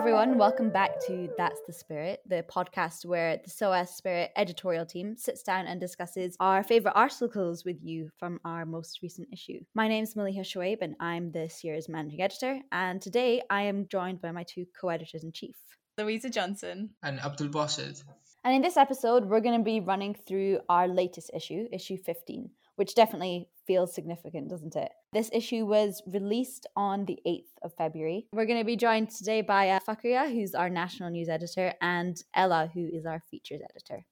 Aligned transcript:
Hi, 0.00 0.02
everyone. 0.02 0.38
Welcome 0.38 0.70
back 0.70 0.98
to 1.08 1.28
That's 1.36 1.60
the 1.66 1.74
Spirit, 1.74 2.20
the 2.26 2.42
podcast 2.50 3.04
where 3.04 3.36
the 3.36 3.50
SOAS 3.50 3.90
Spirit 3.90 4.30
editorial 4.34 4.86
team 4.86 5.14
sits 5.18 5.42
down 5.42 5.66
and 5.66 5.78
discusses 5.78 6.38
our 6.40 6.62
favorite 6.62 6.94
articles 6.96 7.66
with 7.66 7.76
you 7.82 8.08
from 8.18 8.40
our 8.46 8.64
most 8.64 9.00
recent 9.02 9.28
issue. 9.30 9.60
My 9.74 9.88
name 9.88 10.04
is 10.04 10.14
Maliha 10.14 10.40
Shoaib, 10.40 10.78
and 10.80 10.96
I'm 11.00 11.32
this 11.32 11.62
year's 11.62 11.86
managing 11.86 12.22
editor. 12.22 12.60
And 12.72 13.02
today 13.02 13.42
I 13.50 13.64
am 13.64 13.88
joined 13.88 14.22
by 14.22 14.32
my 14.32 14.42
two 14.42 14.64
co 14.80 14.88
editors 14.88 15.22
in 15.22 15.32
chief, 15.32 15.56
Louisa 15.98 16.30
Johnson 16.30 16.94
and 17.02 17.20
Abdul 17.20 17.48
Basit. 17.48 18.02
And 18.42 18.54
in 18.54 18.62
this 18.62 18.78
episode, 18.78 19.26
we're 19.26 19.40
going 19.40 19.58
to 19.58 19.62
be 19.62 19.80
running 19.80 20.14
through 20.14 20.60
our 20.70 20.88
latest 20.88 21.30
issue, 21.34 21.66
issue 21.70 21.98
15, 21.98 22.48
which 22.80 22.94
definitely 22.94 23.46
feels 23.66 23.94
significant, 23.94 24.48
doesn't 24.48 24.74
it? 24.74 24.90
This 25.12 25.28
issue 25.34 25.66
was 25.66 26.02
released 26.06 26.66
on 26.74 27.04
the 27.04 27.18
8th 27.26 27.52
of 27.62 27.74
February. 27.74 28.26
We're 28.32 28.46
going 28.46 28.58
to 28.58 28.64
be 28.64 28.74
joined 28.74 29.10
today 29.10 29.42
by 29.42 29.68
uh, 29.68 29.80
Fakria, 29.86 30.32
who's 30.32 30.54
our 30.54 30.70
national 30.70 31.10
news 31.10 31.28
editor, 31.28 31.74
and 31.82 32.16
Ella, 32.34 32.70
who 32.72 32.88
is 32.90 33.04
our 33.04 33.22
features 33.30 33.60
editor. 33.70 34.06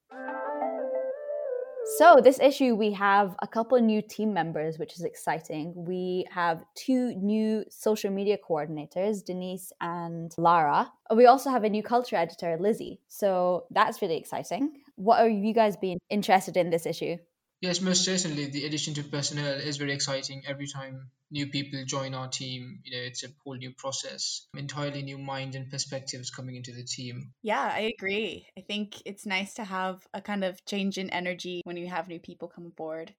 So, 1.96 2.20
this 2.22 2.38
issue, 2.40 2.74
we 2.74 2.92
have 2.92 3.34
a 3.40 3.46
couple 3.46 3.80
new 3.80 4.02
team 4.02 4.34
members, 4.34 4.78
which 4.78 4.92
is 4.96 5.02
exciting. 5.02 5.72
We 5.74 6.26
have 6.30 6.62
two 6.74 7.14
new 7.14 7.64
social 7.70 8.10
media 8.10 8.36
coordinators, 8.36 9.24
Denise 9.24 9.72
and 9.80 10.30
Lara. 10.36 10.92
We 11.16 11.24
also 11.24 11.48
have 11.48 11.64
a 11.64 11.70
new 11.70 11.82
culture 11.82 12.16
editor, 12.16 12.58
Lizzie. 12.60 13.00
So, 13.08 13.64
that's 13.70 14.02
really 14.02 14.18
exciting. 14.18 14.82
What 14.96 15.20
are 15.20 15.28
you 15.30 15.54
guys 15.54 15.78
being 15.78 15.98
interested 16.10 16.58
in 16.58 16.68
this 16.68 16.84
issue? 16.84 17.16
Yes, 17.60 17.80
most 17.80 18.04
certainly. 18.04 18.46
The 18.46 18.66
addition 18.66 18.94
to 18.94 19.02
personnel 19.02 19.54
is 19.54 19.78
very 19.78 19.92
exciting. 19.92 20.44
Every 20.46 20.68
time 20.68 21.10
new 21.30 21.48
people 21.48 21.84
join 21.84 22.14
our 22.14 22.28
team, 22.28 22.80
you 22.84 22.96
know, 22.96 23.02
it's 23.02 23.24
a 23.24 23.28
whole 23.42 23.56
new 23.56 23.72
process, 23.72 24.46
entirely 24.56 25.02
new 25.02 25.18
mind 25.18 25.56
and 25.56 25.68
perspectives 25.68 26.30
coming 26.30 26.54
into 26.54 26.72
the 26.72 26.84
team. 26.84 27.32
Yeah, 27.42 27.70
I 27.74 27.92
agree. 27.98 28.46
I 28.56 28.60
think 28.60 29.02
it's 29.04 29.26
nice 29.26 29.54
to 29.54 29.64
have 29.64 30.06
a 30.14 30.20
kind 30.20 30.44
of 30.44 30.64
change 30.66 30.98
in 30.98 31.10
energy 31.10 31.62
when 31.64 31.76
you 31.76 31.88
have 31.88 32.06
new 32.06 32.20
people 32.20 32.48
come 32.48 32.66
aboard. 32.66 33.12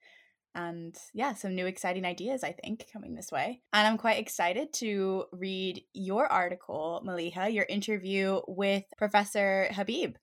And 0.56 0.96
yeah, 1.14 1.34
some 1.34 1.54
new 1.54 1.68
exciting 1.68 2.06
ideas, 2.06 2.44
I 2.44 2.54
think, 2.54 2.86
coming 2.92 3.16
this 3.16 3.32
way. 3.32 3.62
And 3.74 3.86
I'm 3.86 3.98
quite 3.98 4.20
excited 4.20 4.74
to 4.76 5.26
read 5.32 5.84
your 5.94 6.26
article, 6.32 7.04
Maliha, 7.06 7.54
your 7.54 7.66
interview 7.68 8.40
with 8.48 8.84
Professor 8.98 9.68
Habib. 9.72 10.16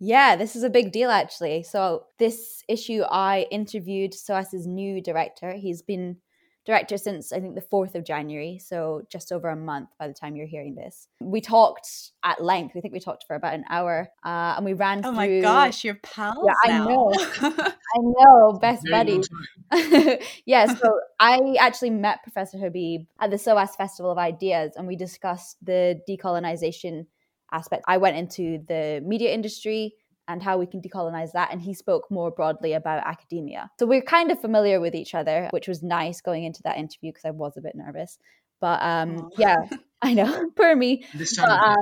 Yeah, 0.00 0.36
this 0.36 0.56
is 0.56 0.62
a 0.62 0.70
big 0.70 0.92
deal 0.92 1.10
actually. 1.10 1.62
So 1.62 2.06
this 2.18 2.62
issue 2.68 3.02
I 3.02 3.46
interviewed 3.50 4.14
SOAS's 4.14 4.66
new 4.66 5.00
director. 5.00 5.52
He's 5.52 5.82
been 5.82 6.18
director 6.64 6.96
since 6.96 7.32
I 7.32 7.40
think 7.40 7.54
the 7.54 7.60
4th 7.60 7.94
of 7.94 8.04
January, 8.04 8.58
so 8.58 9.02
just 9.10 9.32
over 9.32 9.48
a 9.48 9.56
month 9.56 9.90
by 9.98 10.08
the 10.08 10.14
time 10.14 10.34
you're 10.34 10.46
hearing 10.46 10.74
this. 10.74 11.08
We 11.20 11.40
talked 11.40 12.12
at 12.24 12.42
length. 12.42 12.74
We 12.74 12.80
think 12.80 12.94
we 12.94 13.00
talked 13.00 13.24
for 13.26 13.36
about 13.36 13.54
an 13.54 13.64
hour, 13.68 14.08
uh, 14.24 14.54
and 14.56 14.64
we 14.64 14.72
ran. 14.72 15.00
Oh 15.00 15.10
through... 15.10 15.12
my 15.12 15.40
gosh, 15.40 15.84
you're 15.84 15.96
pals! 15.96 16.46
Yeah, 16.46 16.54
I 16.72 16.78
know. 16.78 17.12
I 17.42 17.98
know, 18.00 18.58
best 18.60 18.86
buddies. 18.90 19.28
yeah, 20.46 20.74
so 20.74 21.00
I 21.20 21.56
actually 21.60 21.90
met 21.90 22.22
Professor 22.22 22.58
Habib 22.58 23.02
at 23.20 23.30
the 23.30 23.38
SOAS 23.38 23.76
Festival 23.76 24.10
of 24.10 24.18
Ideas, 24.18 24.72
and 24.76 24.86
we 24.86 24.96
discussed 24.96 25.58
the 25.62 26.00
decolonization 26.08 27.06
aspect. 27.54 27.84
I 27.86 27.96
went 27.96 28.16
into 28.16 28.58
the 28.68 29.00
media 29.04 29.32
industry 29.32 29.94
and 30.28 30.42
how 30.42 30.58
we 30.58 30.66
can 30.66 30.80
decolonize 30.80 31.32
that. 31.32 31.52
And 31.52 31.60
he 31.60 31.74
spoke 31.74 32.10
more 32.10 32.30
broadly 32.30 32.72
about 32.72 33.06
academia. 33.06 33.70
So 33.78 33.86
we're 33.86 34.02
kind 34.02 34.30
of 34.30 34.40
familiar 34.40 34.80
with 34.80 34.94
each 34.94 35.14
other, 35.14 35.48
which 35.50 35.68
was 35.68 35.82
nice 35.82 36.20
going 36.20 36.44
into 36.44 36.62
that 36.64 36.76
interview 36.76 37.10
because 37.10 37.24
I 37.24 37.30
was 37.30 37.56
a 37.56 37.60
bit 37.60 37.74
nervous. 37.74 38.18
But 38.60 38.82
um, 38.82 39.30
yeah, 39.36 39.56
I 40.02 40.14
know, 40.14 40.50
poor 40.56 40.74
me. 40.74 41.04
This 41.14 41.36
But, 41.36 41.46
time, 41.46 41.76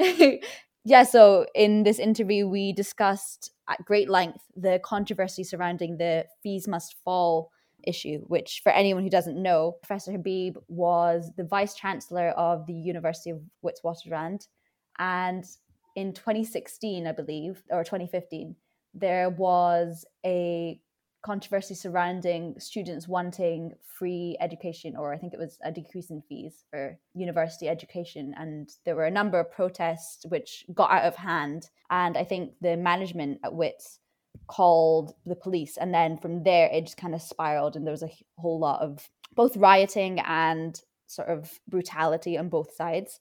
um, 0.00 0.38
yeah, 0.84 1.04
so 1.04 1.46
in 1.54 1.84
this 1.84 1.98
interview, 1.98 2.48
we 2.48 2.72
discussed 2.72 3.52
at 3.68 3.84
great 3.84 4.08
length 4.08 4.42
the 4.56 4.80
controversy 4.82 5.44
surrounding 5.44 5.98
the 5.98 6.24
fees 6.42 6.66
must 6.66 6.96
fall 7.04 7.50
issue, 7.86 8.20
which, 8.26 8.60
for 8.62 8.72
anyone 8.72 9.04
who 9.04 9.10
doesn't 9.10 9.40
know, 9.40 9.76
Professor 9.82 10.12
Habib 10.12 10.56
was 10.66 11.30
the 11.36 11.44
vice 11.44 11.74
chancellor 11.74 12.30
of 12.30 12.66
the 12.66 12.74
University 12.74 13.30
of 13.30 13.40
Witwatersrand. 13.64 14.48
And 14.98 15.44
in 15.96 16.12
2016, 16.12 17.06
I 17.06 17.12
believe, 17.12 17.62
or 17.70 17.84
2015, 17.84 18.54
there 18.94 19.30
was 19.30 20.04
a 20.24 20.80
controversy 21.22 21.74
surrounding 21.74 22.54
students 22.58 23.08
wanting 23.08 23.72
free 23.98 24.36
education, 24.40 24.94
or 24.96 25.12
I 25.12 25.18
think 25.18 25.34
it 25.34 25.38
was 25.38 25.58
a 25.64 25.72
decrease 25.72 26.10
in 26.10 26.22
fees 26.28 26.64
for 26.70 26.98
university 27.14 27.68
education. 27.68 28.34
And 28.38 28.70
there 28.84 28.94
were 28.94 29.06
a 29.06 29.10
number 29.10 29.40
of 29.40 29.50
protests 29.50 30.24
which 30.28 30.64
got 30.72 30.90
out 30.90 31.04
of 31.04 31.16
hand. 31.16 31.70
And 31.90 32.16
I 32.16 32.24
think 32.24 32.52
the 32.60 32.76
management 32.76 33.40
at 33.44 33.54
WITS 33.54 33.98
called 34.46 35.14
the 35.26 35.34
police. 35.34 35.76
And 35.76 35.92
then 35.92 36.16
from 36.16 36.44
there, 36.44 36.68
it 36.72 36.82
just 36.82 36.96
kind 36.96 37.14
of 37.14 37.22
spiraled, 37.22 37.76
and 37.76 37.84
there 37.86 37.92
was 37.92 38.04
a 38.04 38.10
whole 38.38 38.58
lot 38.58 38.80
of 38.80 39.10
both 39.34 39.56
rioting 39.56 40.20
and 40.20 40.80
sort 41.06 41.28
of 41.28 41.58
brutality 41.68 42.38
on 42.38 42.48
both 42.48 42.74
sides. 42.74 43.20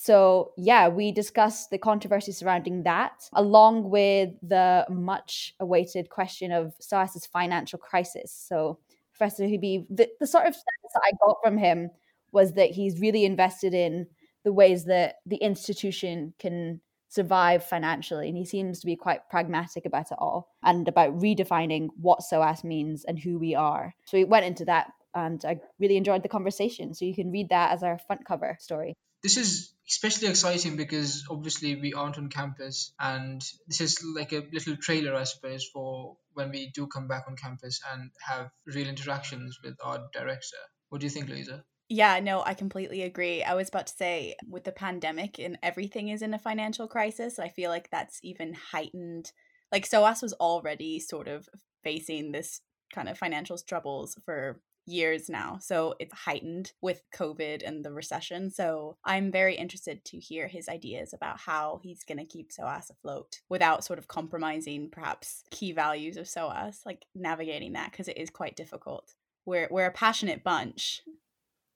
So, 0.00 0.52
yeah, 0.56 0.86
we 0.86 1.10
discussed 1.10 1.70
the 1.70 1.76
controversy 1.76 2.30
surrounding 2.30 2.84
that, 2.84 3.28
along 3.32 3.90
with 3.90 4.30
the 4.44 4.86
much 4.88 5.56
awaited 5.58 6.08
question 6.08 6.52
of 6.52 6.72
SOAS's 6.78 7.26
financial 7.26 7.80
crisis. 7.80 8.30
So, 8.32 8.78
Professor 9.12 9.48
Habib, 9.48 9.86
the, 9.90 10.08
the 10.20 10.26
sort 10.28 10.46
of 10.46 10.54
sense 10.54 10.92
that 10.94 11.02
I 11.04 11.10
got 11.26 11.38
from 11.42 11.58
him 11.58 11.90
was 12.30 12.52
that 12.52 12.70
he's 12.70 13.00
really 13.00 13.24
invested 13.24 13.74
in 13.74 14.06
the 14.44 14.52
ways 14.52 14.84
that 14.84 15.16
the 15.26 15.38
institution 15.38 16.32
can 16.38 16.80
survive 17.08 17.64
financially. 17.64 18.28
And 18.28 18.36
he 18.36 18.44
seems 18.44 18.78
to 18.78 18.86
be 18.86 18.94
quite 18.94 19.28
pragmatic 19.28 19.84
about 19.84 20.12
it 20.12 20.18
all 20.20 20.54
and 20.62 20.86
about 20.86 21.18
redefining 21.18 21.88
what 22.00 22.22
SOAS 22.22 22.62
means 22.62 23.04
and 23.04 23.18
who 23.18 23.36
we 23.36 23.56
are. 23.56 23.96
So, 24.04 24.16
we 24.16 24.22
went 24.22 24.46
into 24.46 24.64
that 24.66 24.92
and 25.16 25.44
I 25.44 25.58
really 25.80 25.96
enjoyed 25.96 26.22
the 26.22 26.28
conversation. 26.28 26.94
So, 26.94 27.04
you 27.04 27.16
can 27.16 27.32
read 27.32 27.48
that 27.48 27.72
as 27.72 27.82
our 27.82 27.98
front 27.98 28.24
cover 28.24 28.56
story 28.60 28.96
this 29.22 29.36
is 29.36 29.72
especially 29.88 30.28
exciting 30.28 30.76
because 30.76 31.24
obviously 31.30 31.76
we 31.76 31.94
aren't 31.94 32.18
on 32.18 32.28
campus 32.28 32.92
and 33.00 33.42
this 33.66 33.80
is 33.80 34.04
like 34.14 34.32
a 34.32 34.46
little 34.52 34.76
trailer 34.76 35.14
i 35.14 35.24
suppose 35.24 35.66
for 35.72 36.16
when 36.34 36.50
we 36.50 36.70
do 36.74 36.86
come 36.86 37.08
back 37.08 37.24
on 37.26 37.36
campus 37.36 37.80
and 37.92 38.10
have 38.20 38.50
real 38.66 38.86
interactions 38.86 39.58
with 39.64 39.74
our 39.82 40.08
director 40.12 40.56
what 40.90 41.00
do 41.00 41.06
you 41.06 41.10
think 41.10 41.28
louisa 41.28 41.64
yeah, 41.90 42.20
no, 42.20 42.42
I 42.44 42.52
completely 42.52 43.02
agree. 43.02 43.42
I 43.42 43.54
was 43.54 43.68
about 43.68 43.86
to 43.86 43.94
say, 43.94 44.34
with 44.46 44.64
the 44.64 44.72
pandemic 44.72 45.38
and 45.38 45.58
everything 45.62 46.08
is 46.08 46.20
in 46.20 46.34
a 46.34 46.38
financial 46.38 46.86
crisis, 46.86 47.38
I 47.38 47.48
feel 47.48 47.70
like 47.70 47.88
that's 47.90 48.20
even 48.22 48.52
heightened. 48.52 49.32
Like, 49.72 49.86
SOAS 49.86 50.20
was 50.20 50.34
already 50.34 51.00
sort 51.00 51.28
of 51.28 51.48
facing 51.82 52.32
this 52.32 52.60
kind 52.94 53.08
of 53.08 53.16
financial 53.16 53.56
troubles 53.56 54.18
for 54.26 54.60
years 54.88 55.28
now. 55.28 55.58
So 55.60 55.94
it's 55.98 56.14
heightened 56.14 56.72
with 56.80 57.02
COVID 57.14 57.62
and 57.66 57.84
the 57.84 57.92
recession. 57.92 58.50
So 58.50 58.96
I'm 59.04 59.30
very 59.30 59.54
interested 59.54 60.04
to 60.06 60.18
hear 60.18 60.48
his 60.48 60.68
ideas 60.68 61.12
about 61.12 61.38
how 61.38 61.80
he's 61.82 62.04
going 62.04 62.18
to 62.18 62.24
keep 62.24 62.52
SOAS 62.52 62.90
afloat 62.90 63.40
without 63.48 63.84
sort 63.84 63.98
of 63.98 64.08
compromising 64.08 64.90
perhaps 64.90 65.44
key 65.50 65.72
values 65.72 66.16
of 66.16 66.28
SOAS, 66.28 66.80
like 66.84 67.06
navigating 67.14 67.74
that 67.74 67.90
because 67.90 68.08
it 68.08 68.18
is 68.18 68.30
quite 68.30 68.56
difficult. 68.56 69.14
We're, 69.46 69.68
we're 69.70 69.86
a 69.86 69.92
passionate 69.92 70.42
bunch. 70.44 71.02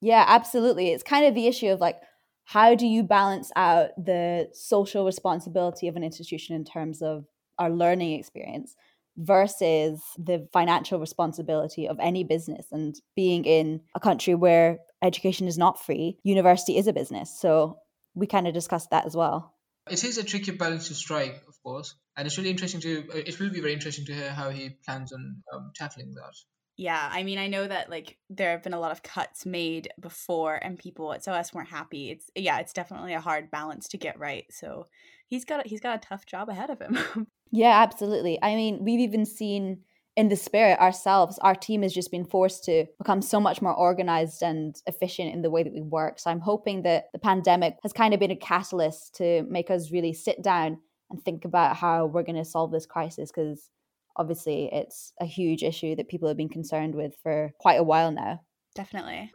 Yeah, 0.01 0.25
absolutely. 0.27 0.89
It's 0.89 1.03
kind 1.03 1.25
of 1.25 1.33
the 1.33 1.47
issue 1.47 1.67
of 1.67 1.79
like, 1.79 2.01
how 2.45 2.75
do 2.75 2.85
you 2.85 3.03
balance 3.03 3.51
out 3.55 3.91
the 3.97 4.49
social 4.51 5.05
responsibility 5.05 5.87
of 5.87 5.95
an 5.95 6.03
institution 6.03 6.55
in 6.55 6.65
terms 6.65 7.01
of 7.01 7.25
our 7.57 7.69
learning 7.69 8.19
experience 8.19 8.75
versus 9.17 10.01
the 10.17 10.47
financial 10.51 10.99
responsibility 10.99 11.87
of 11.87 11.97
any 11.99 12.23
business 12.23 12.65
and 12.71 12.95
being 13.15 13.45
in 13.45 13.81
a 13.95 13.99
country 13.99 14.33
where 14.33 14.79
education 15.03 15.47
is 15.47 15.57
not 15.57 15.83
free 15.83 16.17
university 16.23 16.77
is 16.77 16.87
a 16.87 16.93
business 16.93 17.37
so 17.39 17.77
we 18.15 18.25
kind 18.25 18.47
of 18.47 18.53
discussed 18.53 18.89
that 18.89 19.05
as 19.05 19.15
well 19.15 19.53
it 19.89 20.03
is 20.03 20.17
a 20.17 20.23
tricky 20.23 20.51
balance 20.51 20.87
to 20.87 20.95
strike 20.95 21.41
of 21.47 21.55
course 21.63 21.95
and 22.17 22.25
it's 22.25 22.37
really 22.37 22.49
interesting 22.49 22.81
to 22.81 23.03
it 23.13 23.39
will 23.39 23.51
be 23.51 23.61
very 23.61 23.73
interesting 23.73 24.05
to 24.05 24.13
hear 24.13 24.31
how 24.31 24.49
he 24.49 24.69
plans 24.85 25.11
on 25.13 25.41
um, 25.53 25.71
tackling 25.75 26.13
that 26.15 26.33
yeah, 26.75 27.07
I 27.11 27.23
mean, 27.23 27.37
I 27.37 27.47
know 27.47 27.67
that 27.67 27.89
like 27.89 28.17
there 28.29 28.51
have 28.51 28.63
been 28.63 28.73
a 28.73 28.79
lot 28.79 28.91
of 28.91 29.03
cuts 29.03 29.45
made 29.45 29.89
before, 29.99 30.55
and 30.55 30.79
people 30.79 31.13
at 31.13 31.23
SOAS 31.23 31.53
weren't 31.53 31.69
happy. 31.69 32.09
It's 32.09 32.31
yeah, 32.35 32.59
it's 32.59 32.73
definitely 32.73 33.13
a 33.13 33.21
hard 33.21 33.51
balance 33.51 33.87
to 33.89 33.97
get 33.97 34.17
right. 34.19 34.45
So 34.49 34.87
he's 35.27 35.45
got 35.45 35.67
he's 35.67 35.81
got 35.81 36.03
a 36.03 36.07
tough 36.07 36.25
job 36.25 36.49
ahead 36.49 36.71
of 36.71 36.79
him. 36.81 37.27
yeah, 37.53 37.83
absolutely. 37.83 38.39
I 38.41 38.55
mean, 38.55 38.83
we've 38.83 38.99
even 38.99 39.27
seen 39.27 39.81
in 40.15 40.29
the 40.29 40.35
spirit 40.35 40.79
ourselves, 40.79 41.37
our 41.39 41.53
team 41.53 41.83
has 41.83 41.93
just 41.93 42.09
been 42.09 42.25
forced 42.25 42.63
to 42.63 42.85
become 42.97 43.21
so 43.21 43.39
much 43.39 43.61
more 43.61 43.75
organized 43.75 44.41
and 44.41 44.75
efficient 44.87 45.31
in 45.31 45.43
the 45.43 45.51
way 45.51 45.61
that 45.61 45.71
we 45.71 45.81
work. 45.81 46.17
So 46.17 46.31
I'm 46.31 46.39
hoping 46.39 46.81
that 46.81 47.09
the 47.13 47.19
pandemic 47.19 47.77
has 47.83 47.93
kind 47.93 48.11
of 48.11 48.19
been 48.19 48.31
a 48.31 48.35
catalyst 48.35 49.15
to 49.17 49.43
make 49.43 49.69
us 49.69 49.91
really 49.91 50.13
sit 50.13 50.41
down 50.41 50.79
and 51.11 51.23
think 51.23 51.45
about 51.45 51.75
how 51.75 52.07
we're 52.07 52.23
going 52.23 52.37
to 52.37 52.45
solve 52.45 52.71
this 52.71 52.87
crisis 52.87 53.31
because 53.31 53.69
obviously 54.15 54.67
it's 54.73 55.13
a 55.21 55.25
huge 55.25 55.61
issue 55.61 55.95
that 55.95 56.09
people 56.09 56.27
have 56.27 56.37
been 56.37 56.49
concerned 56.49 56.95
with 56.95 57.15
for 57.21 57.51
quite 57.59 57.79
a 57.79 57.83
while 57.83 58.11
now. 58.11 58.41
Definitely. 58.73 59.31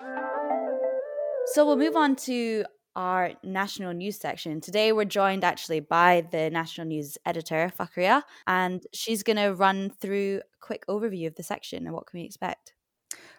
So 1.53 1.65
we'll 1.65 1.77
move 1.77 1.95
on 1.95 2.17
to 2.17 2.65
our 2.99 3.31
national 3.45 3.93
news 3.93 4.19
section. 4.19 4.61
Today, 4.61 4.91
we're 4.93 5.05
joined 5.05 5.45
actually 5.45 5.79
by 5.79 6.27
the 6.33 6.51
national 6.51 6.89
news 6.89 7.17
editor, 7.25 7.73
Fakria, 7.79 8.25
and 8.49 8.85
she's 8.93 9.23
going 9.23 9.37
to 9.37 9.55
run 9.55 9.89
through 9.89 10.41
a 10.41 10.59
quick 10.61 10.85
overview 10.89 11.29
of 11.29 11.37
the 11.37 11.45
section 11.45 11.87
and 11.87 11.95
what 11.95 12.09
can 12.09 12.19
we 12.19 12.27
expect. 12.27 12.75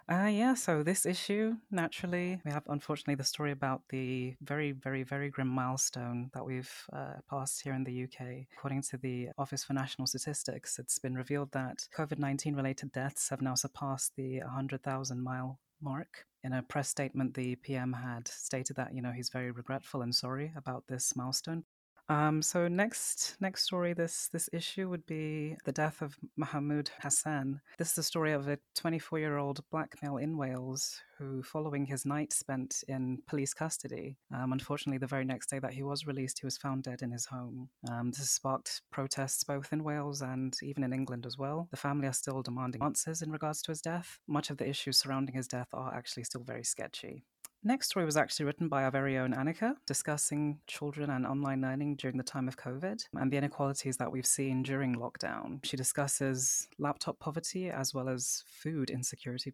Uh, 0.10 0.26
yeah, 0.26 0.54
so 0.54 0.82
this 0.82 1.06
issue, 1.06 1.56
naturally, 1.70 2.40
we 2.44 2.52
have 2.52 2.64
unfortunately 2.68 3.16
the 3.16 3.24
story 3.24 3.52
about 3.52 3.82
the 3.90 4.34
very, 4.42 4.72
very, 4.72 5.04
very 5.04 5.30
grim 5.30 5.50
milestone 5.50 6.32
that 6.34 6.44
we've 6.44 6.74
uh, 6.94 7.16
passed 7.30 7.62
here 7.62 7.74
in 7.74 7.84
the 7.84 8.06
UK. 8.06 8.48
According 8.58 8.82
to 8.84 8.98
the 8.98 9.28
Office 9.38 9.66
for 9.66 9.74
National 9.74 10.08
Statistics, 10.08 10.80
it's 10.80 10.98
been 10.98 11.16
revealed 11.16 11.52
that 11.52 11.86
COVID 11.96 12.18
19 12.18 12.56
related 12.56 12.92
deaths 12.94 13.30
have 13.30 13.42
now 13.42 13.56
surpassed 13.56 14.14
the 14.16 14.40
100,000 14.40 15.22
mile 15.22 15.60
mark. 15.82 16.26
In 16.44 16.54
a 16.54 16.64
press 16.64 16.90
statement, 16.90 17.34
the 17.34 17.56
PM 17.58 17.94
had 17.94 18.28
stated 18.28 18.76
that, 18.78 18.94
you 18.94 19.02
know, 19.02 19.12
he's 19.12 19.30
very 19.30 19.52
regretful 19.52 20.02
and 20.02 20.14
sorry 20.14 20.54
about 20.56 20.88
this 20.88 21.16
milestone. 21.16 21.66
Um, 22.10 22.42
so 22.42 22.68
next, 22.68 23.38
next 23.40 23.64
story, 23.64 23.94
this 23.94 24.30
this 24.30 24.50
issue 24.52 24.90
would 24.90 25.06
be 25.06 25.56
the 25.64 25.72
death 25.72 26.02
of 26.02 26.18
Mahmoud 26.38 26.90
Hassan. 27.02 27.62
This 27.78 27.90
is 27.90 27.96
the 27.96 28.04
story 28.04 28.34
of 28.34 28.48
a 28.48 28.58
24-year-old 28.76 29.62
black 29.72 29.96
male 30.02 30.18
in 30.18 30.36
Wales 30.36 31.02
who, 31.20 31.44
following 31.44 31.86
his 31.86 32.06
night 32.06 32.34
spent 32.34 32.84
in 32.88 33.20
police 33.28 33.54
custody, 33.54 34.18
um, 34.34 34.54
unfortunately, 34.54 34.98
the 34.98 35.06
very 35.06 35.26
next 35.26 35.50
day 35.50 35.60
that 35.60 35.74
he 35.74 35.84
was 35.84 36.08
released, 36.08 36.40
he 36.40 36.48
was 36.48 36.58
found 36.58 36.84
dead 36.84 37.02
in 37.04 37.12
his 37.12 37.26
home. 37.26 37.70
Um, 37.92 38.10
this 38.10 38.32
sparked 38.32 38.82
protests 38.92 39.44
both 39.44 39.72
in 39.72 39.84
Wales 39.84 40.22
and 40.22 40.56
even 40.64 40.84
in 40.84 40.94
England 40.94 41.26
as 41.28 41.38
well. 41.38 41.68
The 41.72 41.78
family 41.78 42.08
are 42.08 42.14
still 42.14 42.42
demanding 42.42 42.82
answers 42.82 43.22
in 43.22 43.32
regards 43.32 43.62
to 43.64 43.72
his 43.72 43.82
death. 43.82 44.18
Much 44.28 44.50
of 44.50 44.58
the 44.58 44.68
issues 44.68 44.98
surrounding 44.98 45.36
his 45.36 45.48
death 45.48 45.68
are 45.74 45.94
actually 45.94 46.24
still 46.24 46.44
very 46.44 46.64
sketchy. 46.64 47.26
Next 47.62 47.90
story 47.90 48.06
was 48.06 48.16
actually 48.16 48.46
written 48.46 48.70
by 48.70 48.86
our 48.86 48.92
very 48.92 49.18
own 49.18 49.34
Annika, 49.34 49.74
discussing 49.86 50.60
children 50.66 51.10
and 51.10 51.28
online 51.28 51.62
learning 51.62 51.98
during 51.98 52.16
the 52.16 52.24
time 52.24 52.48
of 52.48 52.56
COVID 52.56 53.04
and 53.16 53.30
the 53.30 53.36
inequalities 53.36 53.98
that 53.98 54.10
we've 54.10 54.26
seen 54.26 54.64
during 54.64 54.96
lockdown. 54.96 55.60
She 55.66 55.76
discusses 55.76 56.70
laptop 56.78 57.20
poverty 57.20 57.70
as 57.70 57.94
well 57.94 58.08
as 58.08 58.46
food 58.48 58.90
insecurity 58.90 59.54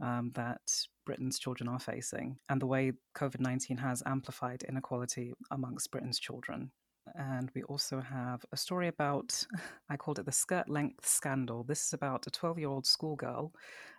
um, 0.00 0.30
that 0.36 0.60
Britain's 1.04 1.40
children 1.40 1.68
are 1.68 1.80
facing 1.80 2.36
and 2.48 2.62
the 2.62 2.68
way 2.68 2.92
COVID 3.16 3.40
19 3.40 3.78
has 3.78 4.00
amplified 4.06 4.62
inequality 4.68 5.32
amongst 5.50 5.90
Britain's 5.90 6.20
children. 6.20 6.70
And 7.16 7.50
we 7.56 7.64
also 7.64 8.00
have 8.00 8.44
a 8.52 8.56
story 8.56 8.86
about, 8.86 9.44
I 9.90 9.96
called 9.96 10.20
it 10.20 10.26
the 10.26 10.30
skirt 10.30 10.68
length 10.68 11.04
scandal. 11.04 11.64
This 11.64 11.84
is 11.84 11.94
about 11.94 12.28
a 12.28 12.30
12 12.30 12.60
year 12.60 12.68
old 12.68 12.86
schoolgirl, 12.86 13.52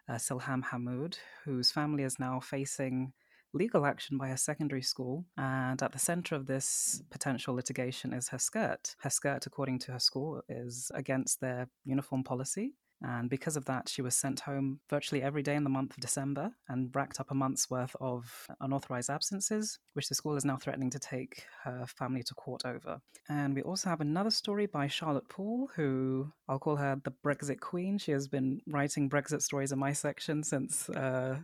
uh, 0.07 0.13
Silham 0.13 0.63
Hamoud, 0.63 1.18
whose 1.44 1.69
family 1.69 2.03
is 2.03 2.18
now 2.18 2.39
facing 2.39 3.12
legal 3.53 3.86
action 3.86 4.18
by 4.18 4.30
a 4.30 4.38
secondary 4.38 4.81
school, 4.81 5.25
and 5.38 5.81
at 5.81 5.92
the 5.92 6.00
center 6.00 6.36
of 6.36 6.45
this 6.45 7.01
potential 7.09 7.53
litigation 7.53 8.13
is 8.13 8.30
her 8.30 8.39
skirt. 8.39 8.95
Her 9.00 9.09
skirt, 9.09 9.45
according 9.45 9.80
to 9.80 9.92
her 9.94 10.00
school, 10.00 10.42
is 10.50 10.92
against 10.94 11.42
their 11.42 11.68
uniform 11.83 12.24
policy. 12.24 12.75
And 13.03 13.30
because 13.30 13.57
of 13.57 13.65
that, 13.65 13.89
she 13.89 14.03
was 14.03 14.13
sent 14.13 14.42
home 14.42 14.80
virtually 14.88 15.24
every 15.24 15.42
day 15.42 15.56
in 15.56 15.63
the 15.63 15.71
month 15.71 15.92
of 15.92 16.01
December 16.01 16.51
and 16.69 16.95
racked 16.95 17.19
up 17.19 17.31
a 17.31 17.36
month's 17.36 17.68
worth 17.68 17.95
of 18.00 18.48
unauthorized 18.59 19.09
absences, 19.09 19.80
which 19.94 20.07
the 20.07 20.13
school 20.13 20.36
is 20.36 20.45
now 20.45 20.57
threatening 20.57 20.92
to 20.92 21.00
take 21.00 21.45
her 21.63 21.86
family 21.88 22.21
to 22.21 22.36
court 22.36 22.62
over. 22.63 23.01
And 23.27 23.56
we 23.56 23.63
also 23.63 23.89
have 23.89 24.01
another 24.01 24.30
story 24.30 24.68
by 24.68 24.88
Charlotte 24.88 25.27
Poole, 25.30 25.69
who 25.75 26.31
I'll 26.48 26.59
call 26.59 26.75
her 26.75 27.01
the 27.03 27.13
Brexit 27.25 27.59
Queen. 27.59 27.98
She 27.98 28.12
has 28.12 28.27
been 28.27 28.62
writing 28.68 29.09
Brexit 29.09 29.42
stories 29.42 29.71
in 29.71 29.80
my 29.80 29.94
section 29.94 30.44
since. 30.44 30.88
Uh, 30.88 31.39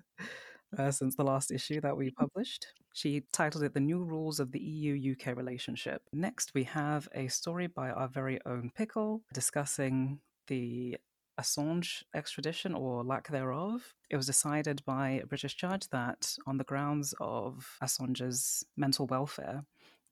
uh, 0.78 0.92
since 0.92 1.16
the 1.16 1.24
last 1.24 1.52
issue 1.52 1.82
that 1.82 1.98
we 1.98 2.12
published. 2.12 2.68
She 2.94 3.24
titled 3.32 3.64
it 3.64 3.74
The 3.74 3.80
New 3.80 4.04
Rules 4.04 4.40
of 4.40 4.52
the 4.52 4.60
EU 4.60 5.14
UK 5.14 5.36
Relationship. 5.38 6.02
Next, 6.12 6.54
we 6.54 6.64
have 6.64 7.08
a 7.14 7.28
story 7.28 7.68
by 7.68 7.90
our 7.92 8.08
very 8.08 8.40
own 8.46 8.72
Pickle 8.76 9.22
discussing 9.34 10.20
the 10.48 10.98
Assange 11.40 12.04
extradition 12.16 12.74
or 12.74 13.04
lack 13.04 13.28
thereof. 13.30 13.94
It 14.10 14.16
was 14.16 14.26
decided 14.26 14.84
by 14.86 15.10
a 15.10 15.26
British 15.28 15.56
judge 15.56 15.88
that, 15.90 16.36
on 16.48 16.58
the 16.58 16.64
grounds 16.64 17.14
of 17.20 17.78
Assange's 17.82 18.66
mental 18.76 19.06
welfare, 19.06 19.64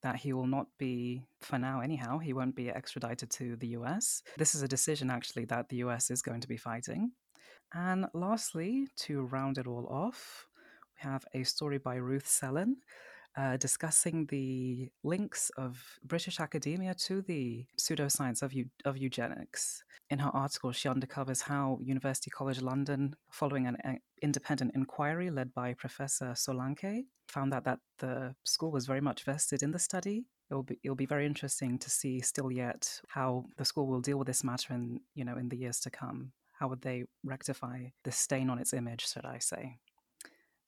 that 0.04 0.18
he 0.18 0.34
will 0.34 0.46
not 0.46 0.68
be, 0.78 1.24
for 1.42 1.58
now 1.58 1.80
anyhow, 1.80 2.20
he 2.20 2.34
won't 2.34 2.56
be 2.56 2.70
extradited 2.70 3.32
to 3.32 3.56
the 3.56 3.70
US. 3.70 4.22
This 4.38 4.54
is 4.54 4.62
a 4.62 4.68
decision 4.68 5.10
actually 5.10 5.46
that 5.46 5.70
the 5.70 5.78
US 5.78 6.12
is 6.12 6.22
going 6.22 6.42
to 6.42 6.48
be 6.48 6.58
fighting. 6.58 7.12
And 7.74 8.08
lastly, 8.14 8.88
to 8.98 9.24
round 9.24 9.58
it 9.58 9.68
all 9.68 9.88
off, 9.88 10.48
we 10.96 11.10
have 11.10 11.26
a 11.34 11.44
story 11.44 11.78
by 11.78 11.96
Ruth 11.96 12.28
Sellen 12.28 12.78
uh, 13.38 13.58
discussing 13.58 14.26
the 14.28 14.90
links 15.04 15.52
of 15.58 15.84
British 16.04 16.40
academia 16.40 16.94
to 16.94 17.22
the 17.22 17.66
pseudoscience 17.78 18.42
of, 18.42 18.54
eu- 18.54 18.70
of 18.86 18.98
eugenics. 18.98 19.84
In 20.10 20.20
her 20.20 20.30
article, 20.30 20.72
she 20.72 20.88
uncovers 20.88 21.42
how 21.42 21.80
University 21.82 22.30
College 22.32 22.62
London, 22.62 23.16
following 23.30 23.68
an 23.68 24.00
independent 24.22 24.72
inquiry 24.76 25.30
led 25.30 25.54
by 25.54 25.74
Professor 25.74 26.34
Solanke, 26.34 27.06
found 27.28 27.54
out 27.54 27.66
that 27.66 27.80
the 27.98 28.36
school 28.44 28.72
was 28.72 28.86
very 28.86 29.02
much 29.02 29.24
vested 29.24 29.64
in 29.64 29.72
the 29.72 29.80
study. 29.80 30.26
It 30.50 30.54
will 30.54 30.64
be 30.64 30.80
it'll 30.84 30.96
be 30.96 31.08
very 31.08 31.26
interesting 31.26 31.80
to 31.80 31.90
see 31.90 32.22
still 32.22 32.52
yet 32.52 33.02
how 33.08 33.46
the 33.58 33.66
school 33.66 33.88
will 33.88 34.00
deal 34.00 34.20
with 34.20 34.28
this 34.28 34.44
matter 34.44 34.74
in 34.76 35.00
you 35.16 35.26
know 35.26 35.38
in 35.38 35.50
the 35.50 35.58
years 35.58 35.80
to 35.82 35.90
come 35.90 36.34
how 36.60 36.68
would 36.68 36.82
they 36.82 37.04
rectify 37.24 37.86
the 38.04 38.12
stain 38.12 38.50
on 38.50 38.60
its 38.60 38.74
image, 38.74 39.08
should 39.12 39.26
I 39.26 39.40
say? 39.40 39.78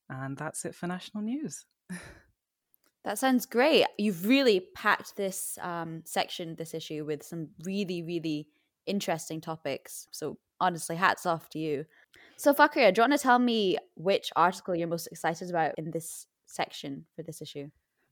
And 0.10 0.38
that's 0.38 0.66
it 0.66 0.76
for 0.76 0.88
national 0.88 1.24
news. 1.24 1.66
that 3.06 3.18
sounds 3.18 3.46
great. 3.46 3.86
You've 3.98 4.28
really 4.28 4.68
packed 4.76 5.16
this 5.16 5.58
um, 5.62 6.02
section, 6.06 6.56
this 6.56 6.74
issue, 6.74 7.06
with 7.06 7.24
some 7.24 7.50
really, 7.64 8.04
really 8.04 8.48
interesting 8.86 9.42
topics. 9.42 10.08
So, 10.12 10.38
honestly, 10.60 10.96
hats 10.96 11.26
off 11.26 11.50
to 11.50 11.60
you. 11.60 11.86
So, 12.38 12.54
Fakria, 12.54 12.94
do 12.94 13.00
you 13.00 13.04
want 13.04 13.14
to 13.14 13.20
tell 13.20 13.40
me 13.40 13.78
which 13.96 14.32
article 14.36 14.76
you're 14.76 14.88
most 14.88 15.08
excited 15.08 15.50
about 15.50 15.74
in 15.78 15.92
this 15.92 16.28
section 16.46 17.06
for 17.16 17.24
this 17.24 17.42
issue? 17.42 17.70